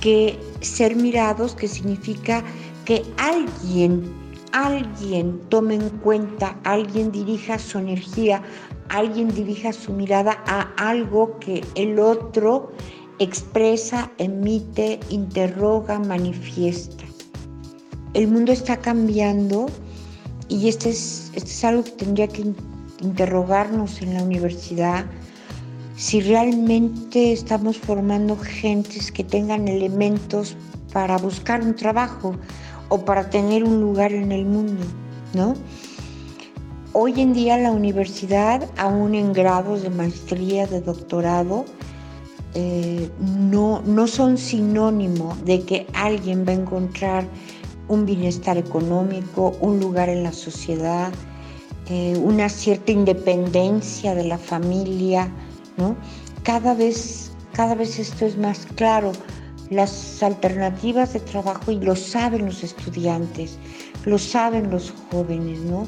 que 0.00 0.38
ser 0.60 0.96
mirados, 0.96 1.54
que 1.54 1.68
significa 1.68 2.42
que 2.84 3.02
alguien, 3.18 4.12
alguien 4.52 5.40
tome 5.48 5.74
en 5.74 5.90
cuenta, 6.00 6.58
alguien 6.64 7.12
dirija 7.12 7.58
su 7.58 7.78
energía, 7.78 8.42
alguien 8.88 9.28
dirija 9.28 9.72
su 9.72 9.92
mirada 9.92 10.42
a 10.46 10.62
algo 10.76 11.38
que 11.38 11.64
el 11.74 11.98
otro 11.98 12.72
expresa, 13.18 14.10
emite, 14.18 14.98
interroga, 15.10 15.98
manifiesta. 15.98 17.04
El 18.14 18.28
mundo 18.28 18.50
está 18.50 18.76
cambiando 18.78 19.66
y 20.48 20.68
este 20.68 20.90
es, 20.90 21.30
este 21.34 21.50
es 21.50 21.64
algo 21.64 21.84
que 21.84 21.92
tendría 21.92 22.26
que 22.26 22.52
interrogarnos 23.00 24.02
en 24.02 24.14
la 24.14 24.22
universidad, 24.22 25.06
si 26.00 26.22
realmente 26.22 27.30
estamos 27.30 27.76
formando 27.76 28.34
gentes 28.34 29.12
que 29.12 29.22
tengan 29.22 29.68
elementos 29.68 30.56
para 30.94 31.18
buscar 31.18 31.60
un 31.60 31.76
trabajo 31.76 32.36
o 32.88 33.04
para 33.04 33.28
tener 33.28 33.64
un 33.64 33.82
lugar 33.82 34.14
en 34.14 34.32
el 34.32 34.46
mundo, 34.46 34.82
¿no? 35.34 35.52
Hoy 36.94 37.20
en 37.20 37.34
día 37.34 37.58
la 37.58 37.70
universidad, 37.70 38.66
aún 38.78 39.14
en 39.14 39.34
grados 39.34 39.82
de 39.82 39.90
maestría, 39.90 40.66
de 40.66 40.80
doctorado, 40.80 41.66
eh, 42.54 43.10
no, 43.20 43.82
no 43.82 44.06
son 44.06 44.38
sinónimo 44.38 45.36
de 45.44 45.60
que 45.66 45.86
alguien 45.92 46.46
va 46.48 46.52
a 46.52 46.54
encontrar 46.54 47.28
un 47.88 48.06
bienestar 48.06 48.56
económico, 48.56 49.54
un 49.60 49.78
lugar 49.78 50.08
en 50.08 50.22
la 50.22 50.32
sociedad, 50.32 51.12
eh, 51.90 52.18
una 52.24 52.48
cierta 52.48 52.90
independencia 52.90 54.14
de 54.14 54.24
la 54.24 54.38
familia, 54.38 55.30
cada 56.42 56.74
vez, 56.74 57.32
cada 57.52 57.74
vez 57.74 57.98
esto 57.98 58.26
es 58.26 58.36
más 58.36 58.66
claro. 58.76 59.12
Las 59.70 60.22
alternativas 60.22 61.12
de 61.12 61.20
trabajo 61.20 61.70
y 61.70 61.78
lo 61.78 61.94
saben 61.94 62.46
los 62.46 62.64
estudiantes, 62.64 63.56
lo 64.04 64.18
saben 64.18 64.70
los 64.70 64.92
jóvenes, 65.10 65.60
¿no? 65.60 65.86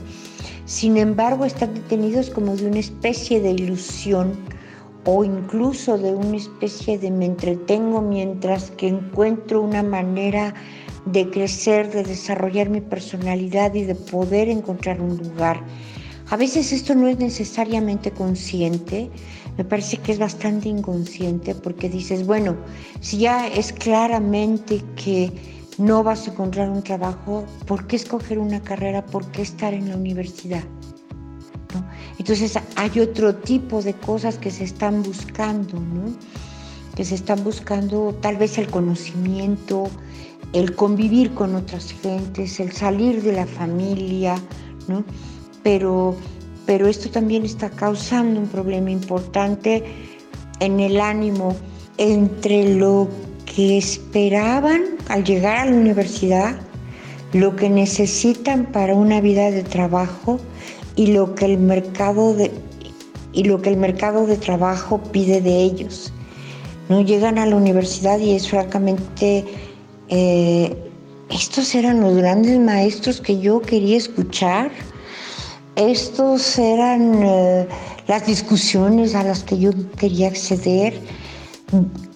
Sin 0.66 0.96
embargo, 0.96 1.44
están 1.44 1.74
detenidos 1.74 2.30
como 2.30 2.54
de 2.54 2.66
una 2.66 2.78
especie 2.78 3.40
de 3.40 3.50
ilusión 3.50 4.38
o 5.04 5.24
incluso 5.24 5.98
de 5.98 6.12
una 6.12 6.36
especie 6.36 6.98
de 6.98 7.10
me 7.10 7.26
entretengo 7.26 8.00
mientras 8.00 8.70
que 8.70 8.88
encuentro 8.88 9.60
una 9.60 9.82
manera 9.82 10.54
de 11.06 11.28
crecer, 11.30 11.90
de 11.90 12.04
desarrollar 12.04 12.68
mi 12.68 12.80
personalidad 12.80 13.74
y 13.74 13.82
de 13.82 13.96
poder 13.96 14.48
encontrar 14.48 15.00
un 15.00 15.18
lugar. 15.18 15.60
A 16.30 16.36
veces 16.36 16.72
esto 16.72 16.94
no 16.94 17.08
es 17.08 17.18
necesariamente 17.18 18.10
consciente, 18.10 19.10
me 19.56 19.64
parece 19.64 19.98
que 19.98 20.12
es 20.12 20.18
bastante 20.18 20.68
inconsciente 20.68 21.54
porque 21.54 21.88
dices, 21.88 22.26
bueno, 22.26 22.56
si 23.00 23.18
ya 23.18 23.48
es 23.48 23.72
claramente 23.72 24.82
que 24.96 25.32
no 25.78 26.02
vas 26.02 26.26
a 26.26 26.32
encontrar 26.32 26.70
un 26.70 26.82
trabajo, 26.82 27.44
¿por 27.66 27.86
qué 27.86 27.96
escoger 27.96 28.38
una 28.38 28.60
carrera? 28.60 29.04
¿Por 29.04 29.26
qué 29.26 29.42
estar 29.42 29.74
en 29.74 29.88
la 29.88 29.96
universidad? 29.96 30.62
Entonces 32.18 32.58
hay 32.76 33.00
otro 33.00 33.34
tipo 33.34 33.82
de 33.82 33.94
cosas 33.94 34.38
que 34.38 34.50
se 34.50 34.64
están 34.64 35.02
buscando, 35.02 35.80
¿no? 35.80 36.12
que 36.94 37.04
se 37.04 37.14
están 37.14 37.42
buscando 37.42 38.14
tal 38.20 38.36
vez 38.36 38.58
el 38.58 38.68
conocimiento, 38.68 39.88
el 40.52 40.74
convivir 40.74 41.32
con 41.34 41.54
otras 41.54 41.92
gentes, 41.92 42.60
el 42.60 42.72
salir 42.72 43.22
de 43.22 43.32
la 43.32 43.46
familia, 43.46 44.34
¿no? 44.88 45.04
Pero, 45.62 46.16
pero 46.66 46.86
esto 46.86 47.10
también 47.10 47.44
está 47.44 47.70
causando 47.70 48.40
un 48.40 48.48
problema 48.48 48.90
importante 48.90 49.84
en 50.60 50.80
el 50.80 51.00
ánimo 51.00 51.56
entre 51.98 52.74
lo 52.74 53.08
que 53.44 53.78
esperaban 53.78 54.82
al 55.08 55.24
llegar 55.24 55.58
a 55.58 55.64
la 55.66 55.76
universidad, 55.76 56.56
lo 57.32 57.56
que 57.56 57.68
necesitan 57.68 58.66
para 58.66 58.94
una 58.94 59.20
vida 59.20 59.50
de 59.50 59.62
trabajo 59.62 60.38
y 60.96 61.08
lo 61.08 61.34
que 61.34 61.46
el 61.46 61.58
mercado 61.58 62.34
de, 62.34 62.50
y 63.32 63.44
lo 63.44 63.60
que 63.60 63.70
el 63.70 63.76
mercado 63.76 64.26
de 64.26 64.36
trabajo 64.36 65.02
pide 65.10 65.40
de 65.40 65.62
ellos. 65.62 66.12
No 66.88 67.00
llegan 67.00 67.38
a 67.38 67.46
la 67.46 67.56
universidad 67.56 68.18
y 68.18 68.32
es 68.32 68.48
francamente 68.48 69.44
eh, 70.08 70.76
estos 71.30 71.74
eran 71.74 72.00
los 72.02 72.14
grandes 72.16 72.58
maestros 72.58 73.20
que 73.20 73.40
yo 73.40 73.62
quería 73.62 73.96
escuchar. 73.96 74.70
Estos 75.76 76.58
eran 76.58 77.22
eh, 77.22 77.68
las 78.06 78.26
discusiones 78.26 79.14
a 79.14 79.22
las 79.22 79.42
que 79.42 79.58
yo 79.58 79.70
quería 79.96 80.28
acceder. 80.28 81.00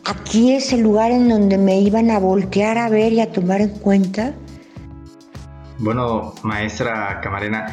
Aquí 0.05 0.53
es 0.53 0.73
el 0.73 0.81
lugar 0.81 1.11
en 1.11 1.29
donde 1.29 1.57
me 1.57 1.81
iban 1.81 2.11
a 2.11 2.19
voltear 2.19 2.77
a 2.77 2.89
ver 2.91 3.13
y 3.15 3.21
a 3.21 3.33
tomar 3.33 3.63
en 3.63 3.71
cuenta. 3.71 4.35
Bueno, 5.79 6.35
maestra 6.43 7.21
Camarena, 7.23 7.67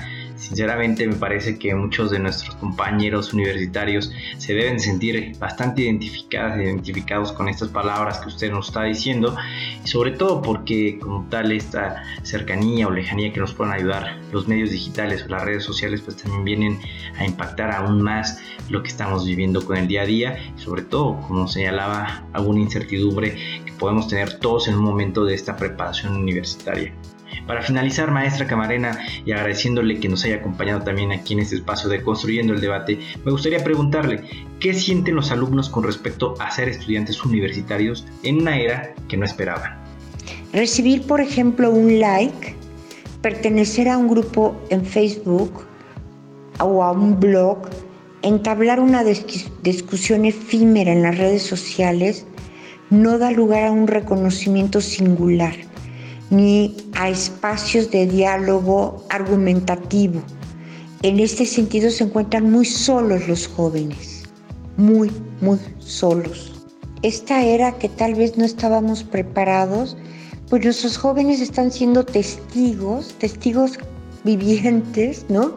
Sinceramente 0.53 1.07
me 1.07 1.15
parece 1.15 1.57
que 1.57 1.73
muchos 1.73 2.11
de 2.11 2.19
nuestros 2.19 2.53
compañeros 2.57 3.33
universitarios 3.33 4.11
se 4.37 4.53
deben 4.53 4.79
sentir 4.79 5.35
bastante 5.39 5.81
identificados, 5.81 6.59
identificados 6.59 7.31
con 7.31 7.49
estas 7.49 7.69
palabras 7.69 8.19
que 8.19 8.27
usted 8.27 8.51
nos 8.51 8.67
está 8.67 8.83
diciendo, 8.83 9.35
y 9.83 9.87
sobre 9.87 10.11
todo 10.11 10.43
porque 10.43 10.99
como 10.99 11.27
tal 11.27 11.51
esta 11.51 12.03
cercanía 12.21 12.87
o 12.87 12.91
lejanía 12.91 13.33
que 13.33 13.39
nos 13.39 13.55
pueden 13.55 13.73
ayudar 13.73 14.19
los 14.31 14.47
medios 14.47 14.69
digitales 14.69 15.23
o 15.23 15.29
las 15.29 15.43
redes 15.43 15.63
sociales 15.63 16.01
pues 16.01 16.17
también 16.17 16.45
vienen 16.45 16.79
a 17.17 17.25
impactar 17.25 17.71
aún 17.71 18.03
más 18.03 18.39
lo 18.69 18.83
que 18.83 18.89
estamos 18.89 19.25
viviendo 19.25 19.65
con 19.65 19.77
el 19.77 19.87
día 19.87 20.03
a 20.03 20.05
día, 20.05 20.37
y 20.55 20.61
sobre 20.61 20.83
todo 20.83 21.19
como 21.21 21.47
señalaba 21.47 22.27
alguna 22.31 22.59
incertidumbre 22.59 23.35
que 23.65 23.71
podemos 23.79 24.07
tener 24.07 24.37
todos 24.37 24.67
en 24.67 24.75
un 24.75 24.83
momento 24.83 25.25
de 25.25 25.33
esta 25.33 25.57
preparación 25.57 26.15
universitaria. 26.15 26.93
Para 27.47 27.61
finalizar, 27.61 28.09
maestra 28.09 28.47
Camarena, 28.47 28.97
y 29.25 29.33
agradeciéndole 29.33 29.99
que 29.99 30.07
nos 30.07 30.23
haya 30.23 30.35
acompañado 30.35 30.81
también 30.81 31.11
aquí 31.11 31.33
en 31.33 31.39
este 31.39 31.55
espacio 31.55 31.89
de 31.89 32.01
Construyendo 32.01 32.53
el 32.53 32.61
Debate, 32.61 32.99
me 33.25 33.31
gustaría 33.31 33.63
preguntarle, 33.63 34.23
¿qué 34.59 34.73
sienten 34.73 35.15
los 35.15 35.29
alumnos 35.31 35.69
con 35.69 35.83
respecto 35.83 36.35
a 36.39 36.51
ser 36.51 36.69
estudiantes 36.69 37.23
universitarios 37.25 38.05
en 38.23 38.41
una 38.41 38.57
era 38.57 38.93
que 39.09 39.17
no 39.17 39.25
esperaban? 39.25 39.77
Recibir, 40.53 41.05
por 41.05 41.19
ejemplo, 41.19 41.69
un 41.69 41.99
like, 41.99 42.55
pertenecer 43.21 43.89
a 43.89 43.97
un 43.97 44.07
grupo 44.07 44.55
en 44.69 44.85
Facebook 44.85 45.65
o 46.59 46.81
a 46.81 46.91
un 46.91 47.19
blog, 47.19 47.57
entablar 48.21 48.79
una 48.79 49.03
discusión 49.03 50.23
efímera 50.23 50.93
en 50.93 51.01
las 51.01 51.17
redes 51.17 51.43
sociales, 51.43 52.25
no 52.89 53.17
da 53.17 53.31
lugar 53.31 53.65
a 53.65 53.71
un 53.71 53.87
reconocimiento 53.87 54.79
singular 54.79 55.72
ni 56.29 56.75
a 56.93 57.09
espacios 57.09 57.91
de 57.91 58.07
diálogo 58.07 59.03
argumentativo. 59.09 60.21
En 61.01 61.19
este 61.19 61.45
sentido 61.45 61.89
se 61.91 62.05
encuentran 62.05 62.49
muy 62.49 62.65
solos 62.65 63.27
los 63.27 63.47
jóvenes, 63.47 64.23
muy, 64.77 65.11
muy 65.41 65.59
solos. 65.79 66.53
Esta 67.01 67.43
era 67.43 67.73
que 67.77 67.89
tal 67.89 68.15
vez 68.15 68.37
no 68.37 68.45
estábamos 68.45 69.03
preparados, 69.03 69.97
pues 70.49 70.63
nuestros 70.63 70.97
jóvenes 70.97 71.41
están 71.41 71.71
siendo 71.71 72.05
testigos, 72.05 73.13
testigos 73.19 73.77
vivientes, 74.23 75.25
¿no? 75.27 75.53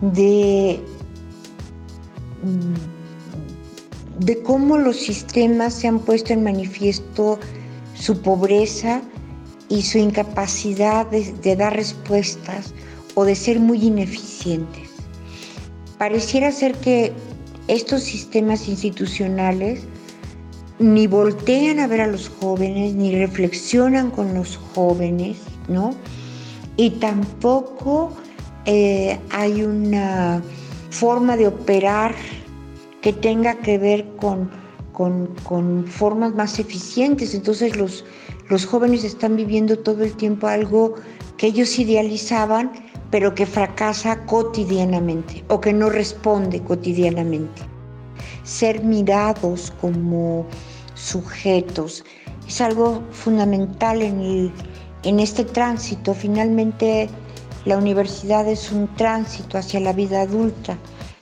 De, 0.00 0.80
de 4.20 4.42
cómo 4.42 4.78
los 4.78 4.96
sistemas 4.96 5.74
se 5.74 5.88
han 5.88 5.98
puesto 5.98 6.32
en 6.32 6.44
manifiesto 6.44 7.38
su 7.94 8.22
pobreza, 8.22 9.02
y 9.72 9.80
su 9.80 9.96
incapacidad 9.96 11.06
de, 11.06 11.56
dar 11.56 11.74
respuestas 11.74 12.74
o 13.14 13.24
de 13.24 13.34
ser 13.34 13.58
muy 13.58 13.82
ineficientes. 13.82 14.90
Pareciera 15.96 16.52
ser 16.52 16.74
que 16.74 17.14
estos 17.68 18.02
sistemas 18.02 18.68
institucionales 18.68 19.80
ni 20.78 21.06
voltean 21.06 21.80
a 21.80 21.86
ver 21.86 22.02
a 22.02 22.06
los 22.06 22.28
jóvenes, 22.28 22.92
ni 22.94 23.16
reflexionan 23.16 24.10
con 24.10 24.34
los 24.34 24.58
jóvenes, 24.74 25.38
¿no? 25.68 25.94
Y 26.76 26.90
tampoco 26.90 28.12
eh, 28.66 29.18
hay 29.30 29.62
una 29.62 30.42
forma 30.90 31.38
de 31.38 31.46
operar 31.46 32.14
que 33.00 33.14
tenga 33.14 33.54
que 33.54 33.78
ver 33.78 34.06
con, 34.16 34.50
con, 34.92 35.28
con 35.44 35.86
formas 35.86 36.34
más 36.34 36.58
eficientes. 36.58 37.34
Entonces 37.34 37.74
los, 37.74 38.04
los 38.48 38.66
jóvenes 38.66 39.04
están 39.04 39.36
viviendo 39.36 39.78
todo 39.78 40.04
el 40.04 40.14
tiempo 40.14 40.46
algo 40.46 40.94
que 41.36 41.46
ellos 41.48 41.78
idealizaban, 41.78 42.72
pero 43.10 43.34
que 43.34 43.46
fracasa 43.46 44.24
cotidianamente 44.26 45.44
o 45.48 45.60
que 45.60 45.72
no 45.72 45.90
responde 45.90 46.62
cotidianamente. 46.62 47.62
Ser 48.42 48.82
mirados 48.82 49.72
como 49.80 50.46
sujetos 50.94 52.04
es 52.46 52.60
algo 52.60 53.02
fundamental 53.10 54.02
en, 54.02 54.52
en 55.04 55.20
este 55.20 55.44
tránsito. 55.44 56.14
Finalmente, 56.14 57.08
la 57.64 57.78
universidad 57.78 58.48
es 58.48 58.72
un 58.72 58.92
tránsito 58.96 59.58
hacia 59.58 59.80
la 59.80 59.92
vida 59.92 60.22
adulta. 60.22 60.76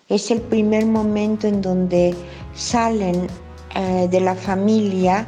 Es 0.09 0.30
el 0.30 0.40
primer 0.40 0.87
momento 0.87 1.46
en 1.46 1.61
donde 1.61 2.14
salen 2.54 3.26
eh, 3.74 4.09
de 4.11 4.20
la 4.20 4.35
familia 4.35 5.26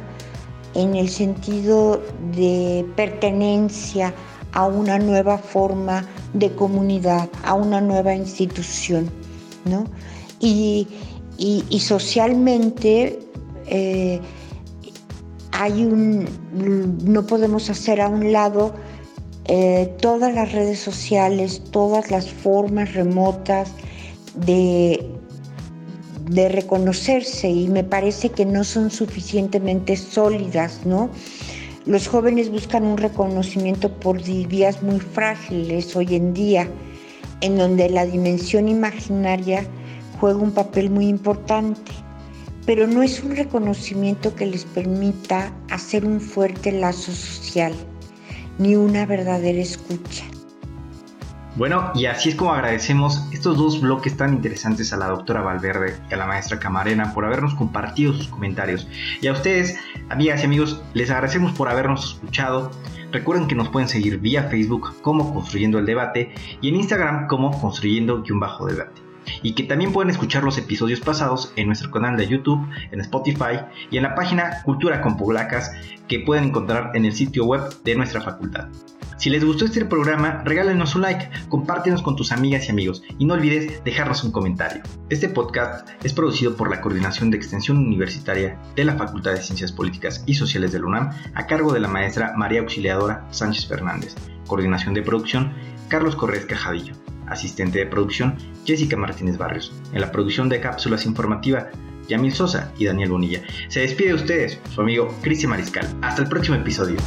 en 0.75 0.95
el 0.95 1.09
sentido 1.09 2.01
de 2.35 2.85
pertenencia 2.95 4.13
a 4.53 4.67
una 4.67 4.99
nueva 4.99 5.37
forma 5.37 6.07
de 6.33 6.51
comunidad, 6.53 7.29
a 7.43 7.53
una 7.53 7.81
nueva 7.81 8.13
institución, 8.13 9.09
¿no? 9.65 9.85
Y, 10.39 10.87
socialmente 11.79 13.19
eh, 13.67 14.21
hay 15.51 15.83
un, 15.85 16.27
no 17.03 17.25
podemos 17.25 17.69
hacer 17.69 17.99
a 18.01 18.07
un 18.07 18.31
lado 18.31 18.73
eh, 19.45 19.93
todas 19.99 20.33
las 20.33 20.51
redes 20.51 20.79
sociales, 20.79 21.61
todas 21.71 22.09
las 22.09 22.29
formas 22.29 22.93
remotas 22.93 23.71
de 24.35 25.09
de 26.29 26.49
reconocerse 26.49 27.49
y 27.49 27.67
me 27.67 27.83
parece 27.83 28.29
que 28.29 28.45
no 28.45 28.63
son 28.63 28.91
suficientemente 28.91 29.95
sólidas, 29.95 30.85
¿no? 30.85 31.09
Los 31.85 32.07
jóvenes 32.07 32.49
buscan 32.49 32.85
un 32.85 32.97
reconocimiento 32.97 33.91
por 33.91 34.23
vías 34.23 34.81
muy 34.81 34.99
frágiles 34.99 35.95
hoy 35.95 36.15
en 36.15 36.33
día, 36.33 36.69
en 37.41 37.57
donde 37.57 37.89
la 37.89 38.05
dimensión 38.05 38.69
imaginaria 38.69 39.65
juega 40.19 40.39
un 40.39 40.51
papel 40.51 40.89
muy 40.89 41.07
importante, 41.07 41.91
pero 42.65 42.87
no 42.87 43.03
es 43.03 43.21
un 43.21 43.35
reconocimiento 43.35 44.33
que 44.33 44.45
les 44.45 44.63
permita 44.63 45.53
hacer 45.69 46.05
un 46.05 46.21
fuerte 46.21 46.71
lazo 46.71 47.11
social, 47.11 47.73
ni 48.59 48.77
una 48.77 49.05
verdadera 49.05 49.59
escucha. 49.59 50.23
Bueno, 51.55 51.91
y 51.93 52.07
así 52.07 52.29
es 52.29 52.35
como 52.35 52.51
agradecemos 52.51 53.29
estos 53.31 53.57
dos 53.57 53.79
bloques 53.79 54.17
tan 54.17 54.33
interesantes 54.33 54.91
a 54.91 54.97
la 54.97 55.07
doctora 55.07 55.41
Valverde 55.41 55.95
y 56.09 56.13
a 56.15 56.17
la 56.17 56.25
maestra 56.25 56.59
Camarena 56.59 57.13
por 57.13 57.25
habernos 57.25 57.53
compartido 57.53 58.11
sus 58.11 58.27
comentarios. 58.27 58.87
Y 59.21 59.27
a 59.27 59.33
ustedes, 59.33 59.77
amigas 60.09 60.41
y 60.41 60.45
amigos, 60.45 60.81
les 60.95 61.11
agradecemos 61.11 61.51
por 61.51 61.69
habernos 61.69 62.15
escuchado. 62.15 62.71
Recuerden 63.11 63.47
que 63.47 63.53
nos 63.53 63.69
pueden 63.69 63.87
seguir 63.87 64.19
vía 64.19 64.45
Facebook 64.45 64.99
como 65.03 65.31
Construyendo 65.31 65.77
el 65.77 65.85
Debate 65.85 66.33
y 66.59 66.69
en 66.69 66.75
Instagram 66.75 67.27
como 67.27 67.51
Construyendo-Debate 67.61 69.03
y 69.43 69.53
que 69.53 69.63
también 69.63 69.93
pueden 69.93 70.09
escuchar 70.09 70.43
los 70.43 70.57
episodios 70.57 71.01
pasados 71.01 71.53
en 71.55 71.67
nuestro 71.67 71.91
canal 71.91 72.17
de 72.17 72.27
YouTube, 72.27 72.67
en 72.91 72.99
Spotify 73.01 73.59
y 73.91 73.97
en 73.97 74.03
la 74.03 74.15
página 74.15 74.63
Cultura 74.63 75.01
con 75.01 75.17
Poblacas 75.17 75.71
que 76.07 76.19
pueden 76.19 76.45
encontrar 76.45 76.91
en 76.95 77.05
el 77.05 77.13
sitio 77.13 77.45
web 77.45 77.61
de 77.83 77.95
nuestra 77.95 78.21
facultad. 78.21 78.69
Si 79.17 79.29
les 79.29 79.45
gustó 79.45 79.65
este 79.65 79.85
programa, 79.85 80.41
regálenos 80.43 80.95
un 80.95 81.03
like, 81.03 81.29
compártenos 81.49 82.01
con 82.01 82.15
tus 82.15 82.31
amigas 82.31 82.67
y 82.67 82.71
amigos 82.71 83.03
y 83.19 83.25
no 83.25 83.35
olvides 83.35 83.83
dejarnos 83.83 84.23
un 84.23 84.31
comentario. 84.31 84.81
Este 85.09 85.29
podcast 85.29 85.89
es 86.03 86.13
producido 86.13 86.55
por 86.55 86.69
la 86.69 86.81
Coordinación 86.81 87.29
de 87.29 87.37
Extensión 87.37 87.77
Universitaria 87.77 88.59
de 88.75 88.85
la 88.85 88.95
Facultad 88.95 89.31
de 89.31 89.41
Ciencias 89.41 89.71
Políticas 89.71 90.23
y 90.25 90.33
Sociales 90.33 90.71
de 90.71 90.79
la 90.79 90.87
UNAM 90.87 91.09
a 91.35 91.45
cargo 91.45 91.73
de 91.73 91.79
la 91.79 91.87
maestra 91.87 92.33
María 92.35 92.61
Auxiliadora 92.61 93.27
Sánchez 93.31 93.67
Fernández. 93.67 94.15
Coordinación 94.47 94.93
de 94.93 95.03
producción 95.03 95.53
Carlos 95.87 96.15
Corrés 96.15 96.45
Cajadillo. 96.45 96.95
Asistente 97.27 97.79
de 97.79 97.85
producción, 97.85 98.35
Jessica 98.65 98.97
Martínez 98.97 99.37
Barrios. 99.37 99.71
En 99.93 100.01
la 100.01 100.11
producción 100.11 100.49
de 100.49 100.59
cápsulas 100.59 101.05
informativas, 101.05 101.67
Yamil 102.07 102.33
Sosa 102.33 102.73
y 102.77 102.85
Daniel 102.85 103.11
Bonilla. 103.11 103.43
Se 103.69 103.79
despide 103.79 104.09
de 104.09 104.15
ustedes, 104.15 104.59
su 104.73 104.81
amigo 104.81 105.13
Cristian 105.21 105.51
Mariscal. 105.51 105.87
Hasta 106.01 106.23
el 106.23 106.27
próximo 106.27 106.57
episodio. 106.57 106.97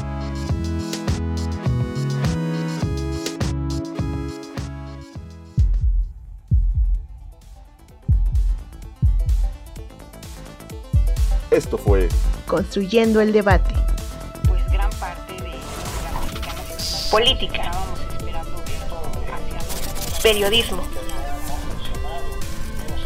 Esto 11.56 11.78
fue 11.78 12.10
Construyendo 12.46 13.22
el 13.22 13.32
debate. 13.32 13.74
Pues 14.46 14.62
gran 14.70 14.90
parte 14.90 15.32
de 15.32 15.48
mexicanos 15.48 17.08
Política. 17.10 17.62
estábamos 17.62 18.00
esperando 18.12 18.62
esto 18.66 19.02
hacia 19.32 19.58
dónde. 19.58 20.22
Periodismo. 20.22 20.82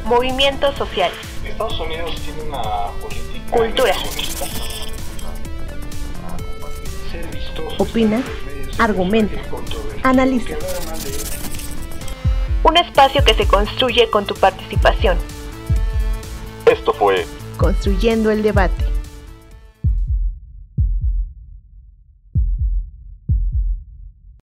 Movimientos 0.05 0.75
sociales. 0.75 1.17
Estados 1.45 1.79
Unidos 1.79 2.11
tiene 2.25 2.43
una 2.43 2.91
política 3.01 3.57
Cultura. 3.57 3.95
Opina, 7.79 8.21
argumenta, 8.79 9.41
analiza. 10.03 10.57
Un 12.65 12.77
espacio 12.79 13.23
que 13.23 13.35
se 13.35 13.47
construye 13.47 14.11
con 14.11 14.27
tu 14.27 14.35
participación. 14.35 15.19
Esto 16.67 16.93
fue 16.93 17.27
Construyendo 17.61 18.31
el 18.31 18.42
debate. 18.42 18.89